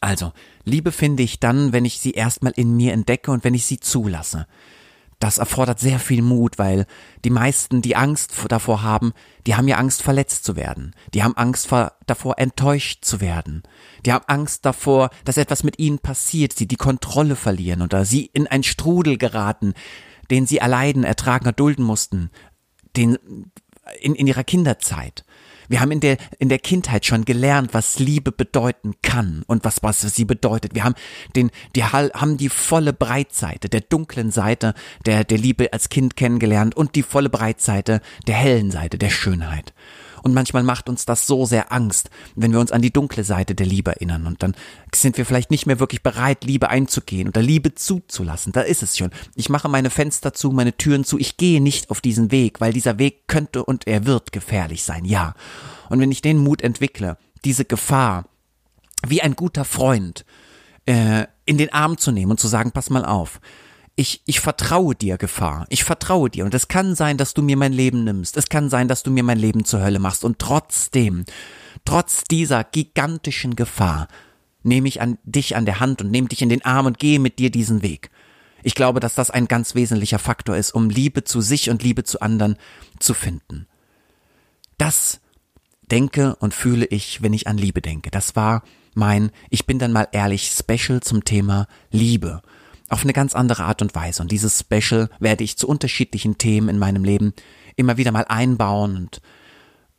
Also, 0.00 0.32
Liebe 0.64 0.92
finde 0.92 1.22
ich 1.22 1.40
dann, 1.40 1.72
wenn 1.72 1.84
ich 1.84 2.00
sie 2.00 2.12
erstmal 2.12 2.52
in 2.56 2.76
mir 2.76 2.92
entdecke 2.92 3.30
und 3.30 3.44
wenn 3.44 3.54
ich 3.54 3.64
sie 3.66 3.80
zulasse. 3.80 4.46
Das 5.18 5.38
erfordert 5.38 5.80
sehr 5.80 5.98
viel 5.98 6.22
Mut, 6.22 6.58
weil 6.58 6.86
die 7.24 7.30
meisten, 7.30 7.82
die 7.82 7.96
Angst 7.96 8.32
davor 8.48 8.82
haben, 8.82 9.12
die 9.46 9.56
haben 9.56 9.66
ja 9.66 9.76
Angst, 9.76 10.02
verletzt 10.02 10.44
zu 10.44 10.54
werden. 10.54 10.94
Die 11.12 11.24
haben 11.24 11.36
Angst 11.36 11.66
vor, 11.66 11.94
davor, 12.06 12.38
enttäuscht 12.38 13.04
zu 13.04 13.20
werden. 13.20 13.64
Die 14.06 14.12
haben 14.12 14.24
Angst 14.28 14.64
davor, 14.64 15.10
dass 15.24 15.36
etwas 15.36 15.64
mit 15.64 15.80
ihnen 15.80 15.98
passiert, 15.98 16.52
sie 16.52 16.68
die 16.68 16.76
Kontrolle 16.76 17.34
verlieren 17.34 17.82
oder 17.82 18.04
sie 18.04 18.26
in 18.26 18.46
ein 18.46 18.62
Strudel 18.62 19.18
geraten, 19.18 19.74
den 20.30 20.46
sie 20.46 20.58
erleiden, 20.58 21.02
ertragen, 21.02 21.46
erdulden 21.46 21.84
mussten, 21.84 22.30
den, 22.96 23.18
in, 24.00 24.14
in 24.14 24.26
ihrer 24.28 24.44
Kinderzeit. 24.44 25.24
Wir 25.68 25.80
haben 25.80 25.92
in 25.92 26.00
der, 26.00 26.16
in 26.38 26.48
der 26.48 26.58
Kindheit 26.58 27.06
schon 27.06 27.24
gelernt, 27.24 27.74
was 27.74 27.98
Liebe 27.98 28.32
bedeuten 28.32 28.94
kann 29.02 29.42
und 29.46 29.64
was, 29.64 29.82
was 29.82 30.00
sie 30.00 30.24
bedeutet. 30.24 30.74
Wir 30.74 30.84
haben 30.84 30.94
den, 31.36 31.50
die 31.76 31.84
haben 31.84 32.36
die 32.36 32.48
volle 32.48 32.92
Breitseite 32.92 33.68
der 33.68 33.82
dunklen 33.82 34.30
Seite 34.30 34.74
der, 35.06 35.24
der 35.24 35.38
Liebe 35.38 35.72
als 35.72 35.88
Kind 35.88 36.16
kennengelernt 36.16 36.76
und 36.76 36.94
die 36.94 37.02
volle 37.02 37.28
Breitseite 37.28 38.00
der 38.26 38.34
hellen 38.34 38.70
Seite 38.70 38.98
der 38.98 39.10
Schönheit. 39.10 39.74
Und 40.22 40.34
manchmal 40.34 40.62
macht 40.62 40.88
uns 40.88 41.04
das 41.04 41.26
so 41.26 41.46
sehr 41.46 41.72
Angst, 41.72 42.10
wenn 42.34 42.52
wir 42.52 42.60
uns 42.60 42.72
an 42.72 42.82
die 42.82 42.92
dunkle 42.92 43.24
Seite 43.24 43.54
der 43.54 43.66
Liebe 43.66 43.92
erinnern. 43.92 44.26
Und 44.26 44.42
dann 44.42 44.54
sind 44.94 45.16
wir 45.16 45.26
vielleicht 45.26 45.50
nicht 45.50 45.66
mehr 45.66 45.80
wirklich 45.80 46.02
bereit, 46.02 46.44
Liebe 46.44 46.68
einzugehen 46.68 47.28
oder 47.28 47.42
Liebe 47.42 47.74
zuzulassen. 47.74 48.52
Da 48.52 48.62
ist 48.62 48.82
es 48.82 48.96
schon. 48.96 49.10
Ich 49.34 49.48
mache 49.48 49.68
meine 49.68 49.90
Fenster 49.90 50.32
zu, 50.32 50.50
meine 50.50 50.76
Türen 50.76 51.04
zu. 51.04 51.18
Ich 51.18 51.36
gehe 51.36 51.60
nicht 51.60 51.90
auf 51.90 52.00
diesen 52.00 52.30
Weg, 52.30 52.60
weil 52.60 52.72
dieser 52.72 52.98
Weg 52.98 53.28
könnte 53.28 53.64
und 53.64 53.86
er 53.86 54.06
wird 54.06 54.32
gefährlich 54.32 54.82
sein. 54.82 55.04
Ja. 55.04 55.34
Und 55.88 56.00
wenn 56.00 56.12
ich 56.12 56.22
den 56.22 56.38
Mut 56.38 56.62
entwickle, 56.62 57.16
diese 57.44 57.64
Gefahr, 57.64 58.24
wie 59.06 59.22
ein 59.22 59.36
guter 59.36 59.64
Freund, 59.64 60.24
äh, 60.86 61.26
in 61.44 61.58
den 61.58 61.72
Arm 61.72 61.98
zu 61.98 62.12
nehmen 62.12 62.30
und 62.32 62.40
zu 62.40 62.48
sagen, 62.48 62.72
pass 62.72 62.90
mal 62.90 63.04
auf, 63.04 63.40
ich, 63.98 64.22
ich 64.26 64.38
vertraue 64.38 64.94
dir, 64.94 65.18
Gefahr. 65.18 65.66
Ich 65.70 65.82
vertraue 65.82 66.30
dir. 66.30 66.44
Und 66.44 66.54
es 66.54 66.68
kann 66.68 66.94
sein, 66.94 67.16
dass 67.16 67.34
du 67.34 67.42
mir 67.42 67.56
mein 67.56 67.72
Leben 67.72 68.04
nimmst. 68.04 68.36
Es 68.36 68.48
kann 68.48 68.70
sein, 68.70 68.86
dass 68.86 69.02
du 69.02 69.10
mir 69.10 69.24
mein 69.24 69.40
Leben 69.40 69.64
zur 69.64 69.82
Hölle 69.82 69.98
machst. 69.98 70.22
Und 70.22 70.38
trotzdem, 70.38 71.24
trotz 71.84 72.22
dieser 72.22 72.62
gigantischen 72.62 73.56
Gefahr, 73.56 74.06
nehme 74.62 74.86
ich 74.86 75.00
an 75.00 75.18
dich 75.24 75.56
an 75.56 75.66
der 75.66 75.80
Hand 75.80 76.00
und 76.00 76.12
nehme 76.12 76.28
dich 76.28 76.42
in 76.42 76.48
den 76.48 76.64
Arm 76.64 76.86
und 76.86 77.00
gehe 77.00 77.18
mit 77.18 77.40
dir 77.40 77.50
diesen 77.50 77.82
Weg. 77.82 78.10
Ich 78.62 78.76
glaube, 78.76 79.00
dass 79.00 79.16
das 79.16 79.32
ein 79.32 79.48
ganz 79.48 79.74
wesentlicher 79.74 80.20
Faktor 80.20 80.56
ist, 80.56 80.70
um 80.70 80.90
Liebe 80.90 81.24
zu 81.24 81.40
sich 81.40 81.68
und 81.68 81.82
Liebe 81.82 82.04
zu 82.04 82.20
anderen 82.20 82.56
zu 83.00 83.14
finden. 83.14 83.66
Das 84.76 85.20
denke 85.90 86.36
und 86.36 86.54
fühle 86.54 86.86
ich, 86.86 87.20
wenn 87.20 87.32
ich 87.32 87.48
an 87.48 87.58
Liebe 87.58 87.82
denke. 87.82 88.12
Das 88.12 88.36
war 88.36 88.62
mein, 88.94 89.32
ich 89.50 89.66
bin 89.66 89.80
dann 89.80 89.90
mal 89.90 90.06
ehrlich, 90.12 90.52
Special 90.56 91.00
zum 91.00 91.24
Thema 91.24 91.66
Liebe 91.90 92.42
auf 92.88 93.02
eine 93.02 93.12
ganz 93.12 93.34
andere 93.34 93.64
Art 93.64 93.82
und 93.82 93.94
Weise. 93.94 94.22
Und 94.22 94.32
dieses 94.32 94.58
Special 94.60 95.10
werde 95.18 95.44
ich 95.44 95.56
zu 95.56 95.68
unterschiedlichen 95.68 96.38
Themen 96.38 96.68
in 96.68 96.78
meinem 96.78 97.04
Leben 97.04 97.32
immer 97.76 97.96
wieder 97.96 98.12
mal 98.12 98.24
einbauen 98.28 98.96
und 98.96 99.20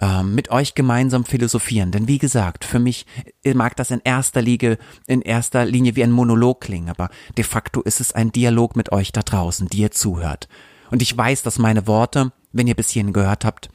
ähm, 0.01 0.33
mit 0.33 0.49
euch 0.49 0.75
gemeinsam 0.75 1.25
philosophieren. 1.25 1.91
Denn 1.91 2.07
wie 2.07 2.17
gesagt, 2.17 2.65
für 2.65 2.79
mich 2.79 3.05
mag 3.53 3.75
das 3.75 3.91
in 3.91 4.01
erster 4.03 4.41
Linie, 4.41 4.77
in 5.07 5.21
erster 5.21 5.65
Linie 5.65 5.95
wie 5.95 6.03
ein 6.03 6.11
Monolog 6.11 6.61
klingen, 6.61 6.89
aber 6.89 7.09
de 7.37 7.43
facto 7.43 7.81
ist 7.81 7.99
es 7.99 8.13
ein 8.13 8.31
Dialog 8.31 8.75
mit 8.75 8.91
euch 8.91 9.11
da 9.11 9.21
draußen, 9.21 9.67
die 9.67 9.79
ihr 9.79 9.91
zuhört. 9.91 10.47
Und 10.89 11.01
ich 11.01 11.15
weiß, 11.15 11.43
dass 11.43 11.59
meine 11.59 11.85
Worte, 11.85 12.31
wenn 12.51 12.67
ihr 12.67 12.75
bis 12.75 12.89
hierhin 12.89 13.13
gehört 13.13 13.45
habt, 13.45 13.69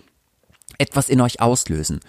etwas 0.78 1.08
in 1.08 1.20
euch 1.20 1.40
auslösen 1.40 2.00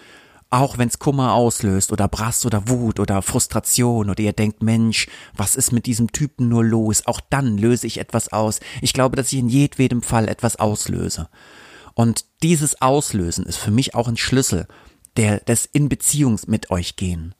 auch 0.50 0.78
wenn's 0.78 0.98
Kummer 0.98 1.32
auslöst 1.34 1.92
oder 1.92 2.08
Brass 2.08 2.46
oder 2.46 2.68
Wut 2.68 3.00
oder 3.00 3.22
Frustration 3.22 4.10
oder 4.10 4.22
ihr 4.22 4.32
denkt, 4.32 4.62
Mensch, 4.62 5.08
was 5.34 5.56
ist 5.56 5.72
mit 5.72 5.86
diesem 5.86 6.12
Typen 6.12 6.48
nur 6.48 6.64
los? 6.64 7.06
Auch 7.06 7.20
dann 7.20 7.58
löse 7.58 7.86
ich 7.86 7.98
etwas 7.98 8.32
aus. 8.32 8.60
Ich 8.80 8.92
glaube, 8.92 9.16
dass 9.16 9.32
ich 9.32 9.38
in 9.38 9.48
jedwedem 9.48 10.02
Fall 10.02 10.28
etwas 10.28 10.56
auslöse. 10.56 11.28
Und 11.94 12.24
dieses 12.42 12.80
Auslösen 12.80 13.46
ist 13.46 13.56
für 13.56 13.70
mich 13.70 13.94
auch 13.94 14.08
ein 14.08 14.16
Schlüssel 14.16 14.68
der, 15.16 15.40
des 15.40 15.66
in 15.66 15.88
Beziehung 15.88 16.38
mit 16.46 16.70
euch 16.70 16.96
gehen. 16.96 17.34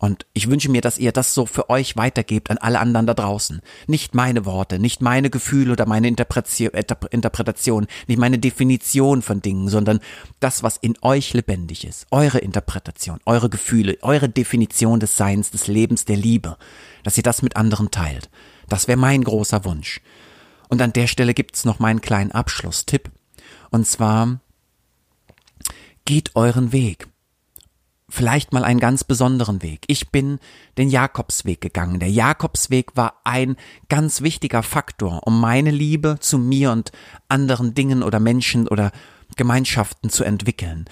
Und 0.00 0.24
ich 0.32 0.48
wünsche 0.48 0.70
mir, 0.70 0.80
dass 0.80 0.96
ihr 0.96 1.12
das 1.12 1.34
so 1.34 1.44
für 1.44 1.68
euch 1.68 1.94
weitergebt 1.94 2.50
an 2.50 2.56
alle 2.56 2.80
anderen 2.80 3.06
da 3.06 3.12
draußen. 3.12 3.60
Nicht 3.86 4.14
meine 4.14 4.46
Worte, 4.46 4.78
nicht 4.78 5.02
meine 5.02 5.28
Gefühle 5.28 5.72
oder 5.72 5.84
meine 5.84 6.08
Interpretation, 6.08 7.86
nicht 8.06 8.18
meine 8.18 8.38
Definition 8.38 9.20
von 9.20 9.42
Dingen, 9.42 9.68
sondern 9.68 10.00
das, 10.40 10.62
was 10.62 10.78
in 10.78 10.96
euch 11.02 11.34
lebendig 11.34 11.86
ist. 11.86 12.06
Eure 12.10 12.38
Interpretation, 12.38 13.20
eure 13.26 13.50
Gefühle, 13.50 13.98
eure 14.00 14.30
Definition 14.30 15.00
des 15.00 15.18
Seins, 15.18 15.50
des 15.50 15.66
Lebens, 15.66 16.06
der 16.06 16.16
Liebe. 16.16 16.56
Dass 17.02 17.18
ihr 17.18 17.22
das 17.22 17.42
mit 17.42 17.56
anderen 17.56 17.90
teilt. 17.90 18.30
Das 18.70 18.88
wäre 18.88 18.98
mein 18.98 19.22
großer 19.22 19.66
Wunsch. 19.66 20.00
Und 20.70 20.80
an 20.80 20.94
der 20.94 21.08
Stelle 21.08 21.34
gibt's 21.34 21.66
noch 21.66 21.78
meinen 21.78 22.00
kleinen 22.00 22.32
Abschlusstipp. 22.32 23.10
Und 23.68 23.86
zwar, 23.86 24.40
geht 26.06 26.34
euren 26.36 26.72
Weg 26.72 27.09
vielleicht 28.10 28.52
mal 28.52 28.64
einen 28.64 28.80
ganz 28.80 29.04
besonderen 29.04 29.62
Weg. 29.62 29.84
Ich 29.86 30.10
bin 30.10 30.38
den 30.76 30.90
Jakobsweg 30.90 31.60
gegangen. 31.60 32.00
Der 32.00 32.10
Jakobsweg 32.10 32.96
war 32.96 33.20
ein 33.24 33.56
ganz 33.88 34.20
wichtiger 34.20 34.62
Faktor, 34.62 35.26
um 35.26 35.40
meine 35.40 35.70
Liebe 35.70 36.18
zu 36.20 36.38
mir 36.38 36.72
und 36.72 36.92
anderen 37.28 37.74
Dingen 37.74 38.02
oder 38.02 38.20
Menschen 38.20 38.68
oder 38.68 38.92
Gemeinschaften 39.36 40.10
zu 40.10 40.24
entwickeln. 40.24 40.86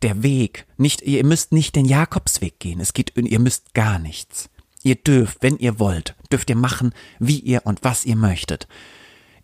Der 0.00 0.22
Weg, 0.22 0.66
nicht, 0.78 1.02
ihr 1.02 1.24
müsst 1.24 1.52
nicht 1.52 1.76
den 1.76 1.84
Jakobsweg 1.84 2.58
gehen. 2.58 2.80
Es 2.80 2.92
geht, 2.92 3.12
ihr 3.16 3.38
müsst 3.38 3.74
gar 3.74 3.98
nichts. 3.98 4.48
Ihr 4.82 4.96
dürft, 4.96 5.38
wenn 5.42 5.58
ihr 5.58 5.78
wollt, 5.78 6.16
dürft 6.32 6.50
ihr 6.50 6.56
machen, 6.56 6.92
wie 7.20 7.38
ihr 7.38 7.62
und 7.64 7.84
was 7.84 8.04
ihr 8.04 8.16
möchtet. 8.16 8.66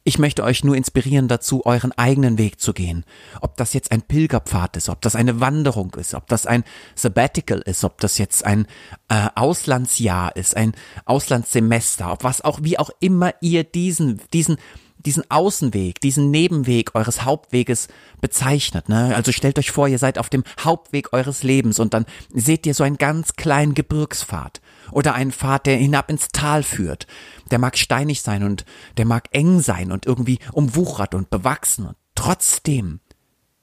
Ich 0.09 0.19
möchte 0.19 0.43
euch 0.43 0.65
nur 0.65 0.75
inspirieren 0.75 1.29
dazu, 1.29 1.67
euren 1.67 1.93
eigenen 1.93 2.39
Weg 2.39 2.63
zu 2.63 2.73
gehen. 2.73 3.05
Ob 3.43 3.59
das 3.59 3.75
jetzt 3.75 3.93
ein 3.93 4.01
Pilgerpfad 4.01 4.79
ist, 4.79 4.89
ob 4.89 5.03
das 5.03 5.15
eine 5.15 5.41
Wanderung 5.41 5.95
ist, 5.97 6.15
ob 6.15 6.27
das 6.29 6.47
ein 6.47 6.65
Sabbatical 6.95 7.59
ist, 7.59 7.85
ob 7.85 8.01
das 8.01 8.17
jetzt 8.17 8.47
ein 8.47 8.67
äh, 9.11 9.29
Auslandsjahr 9.35 10.35
ist, 10.35 10.57
ein 10.57 10.73
Auslandssemester, 11.05 12.11
ob 12.11 12.25
was 12.25 12.41
auch, 12.41 12.61
wie 12.63 12.79
auch 12.79 12.89
immer 13.01 13.35
ihr 13.43 13.65
diesen, 13.65 14.23
diesen, 14.33 14.57
diesen 14.97 15.31
Außenweg, 15.31 16.01
diesen 16.01 16.31
Nebenweg 16.31 16.95
eures 16.95 17.27
Hauptweges 17.27 17.89
bezeichnet. 18.23 18.89
Ne? 18.89 19.15
Also 19.15 19.31
stellt 19.31 19.59
euch 19.59 19.73
vor, 19.73 19.89
ihr 19.89 19.99
seid 19.99 20.17
auf 20.19 20.31
dem 20.31 20.45
Hauptweg 20.59 21.13
eures 21.13 21.43
Lebens 21.43 21.79
und 21.79 21.93
dann 21.93 22.07
seht 22.33 22.65
ihr 22.65 22.73
so 22.73 22.83
einen 22.83 22.97
ganz 22.97 23.35
kleinen 23.35 23.75
Gebirgspfad 23.75 24.63
oder 24.93 25.15
einen 25.15 25.33
Pfad, 25.33 25.67
der 25.67 25.77
hinab 25.77 26.11
ins 26.11 26.29
Tal 26.29 26.63
führt. 26.63 27.07
Der 27.51 27.59
mag 27.59 27.77
steinig 27.79 28.23
sein 28.23 28.43
und 28.43 28.65
der 28.97 29.05
mag 29.05 29.29
eng 29.33 29.61
sein 29.61 29.93
und 29.93 30.07
irgendwie 30.07 30.39
umwuchert 30.53 31.15
und 31.15 31.31
bewachsen. 31.31 31.87
Und 31.87 31.97
trotzdem 32.15 33.01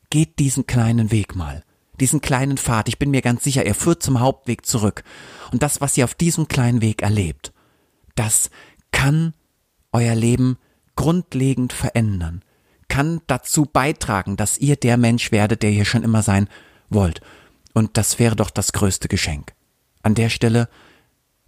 geht 0.10 0.40
diesen 0.40 0.66
kleinen 0.68 1.12
Weg 1.12 1.36
mal. 1.36 1.64
Diesen 2.00 2.22
kleinen 2.22 2.58
Pfad, 2.58 2.90
ich 2.90 3.00
bin 3.00 3.12
mir 3.12 3.22
ganz 3.22 3.44
sicher, 3.44 3.66
er 3.66 3.76
führt 3.76 4.04
zum 4.04 4.20
Hauptweg 4.20 4.66
zurück. 4.66 5.04
Und 5.52 5.64
das, 5.64 5.80
was 5.82 5.98
ihr 5.98 6.04
auf 6.04 6.14
diesem 6.14 6.48
kleinen 6.48 6.82
Weg 6.82 7.02
erlebt, 7.02 7.54
das 8.16 8.50
kann 8.92 9.34
euer 9.92 10.16
Leben 10.16 10.58
grundlegend 10.96 11.74
verändern, 11.74 12.44
kann 12.88 13.22
dazu 13.28 13.66
beitragen, 13.66 14.38
dass 14.38 14.58
ihr 14.58 14.76
der 14.76 14.98
Mensch 14.98 15.32
werdet, 15.32 15.64
der 15.64 15.72
ihr 15.72 15.86
schon 15.86 16.04
immer 16.04 16.22
sein 16.22 16.50
wollt. 16.90 17.22
Und 17.74 17.98
das 17.98 18.20
wäre 18.20 18.36
doch 18.36 18.50
das 18.50 18.74
größte 18.74 19.08
Geschenk. 19.08 19.54
An 20.02 20.16
der 20.16 20.30
Stelle 20.30 20.70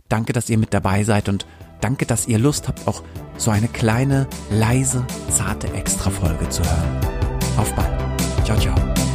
Danke, 0.10 0.34
dass 0.34 0.50
ihr 0.50 0.58
mit 0.58 0.74
dabei 0.74 1.04
seid 1.04 1.30
und 1.30 1.46
danke, 1.82 2.06
dass 2.06 2.28
ihr 2.28 2.39
Lust 2.39 2.67
habt, 2.67 2.88
auch 2.88 3.04
so 3.38 3.52
eine 3.52 3.67
kleine, 3.67 4.28
leise, 4.50 5.06
zarte 5.30 5.72
Extra-Folge 5.74 6.50
zu 6.50 6.63
hören. 6.63 7.00
Auf 7.58 7.74
bald. 7.74 7.91
Ciao, 8.46 8.58
ciao. 8.58 9.07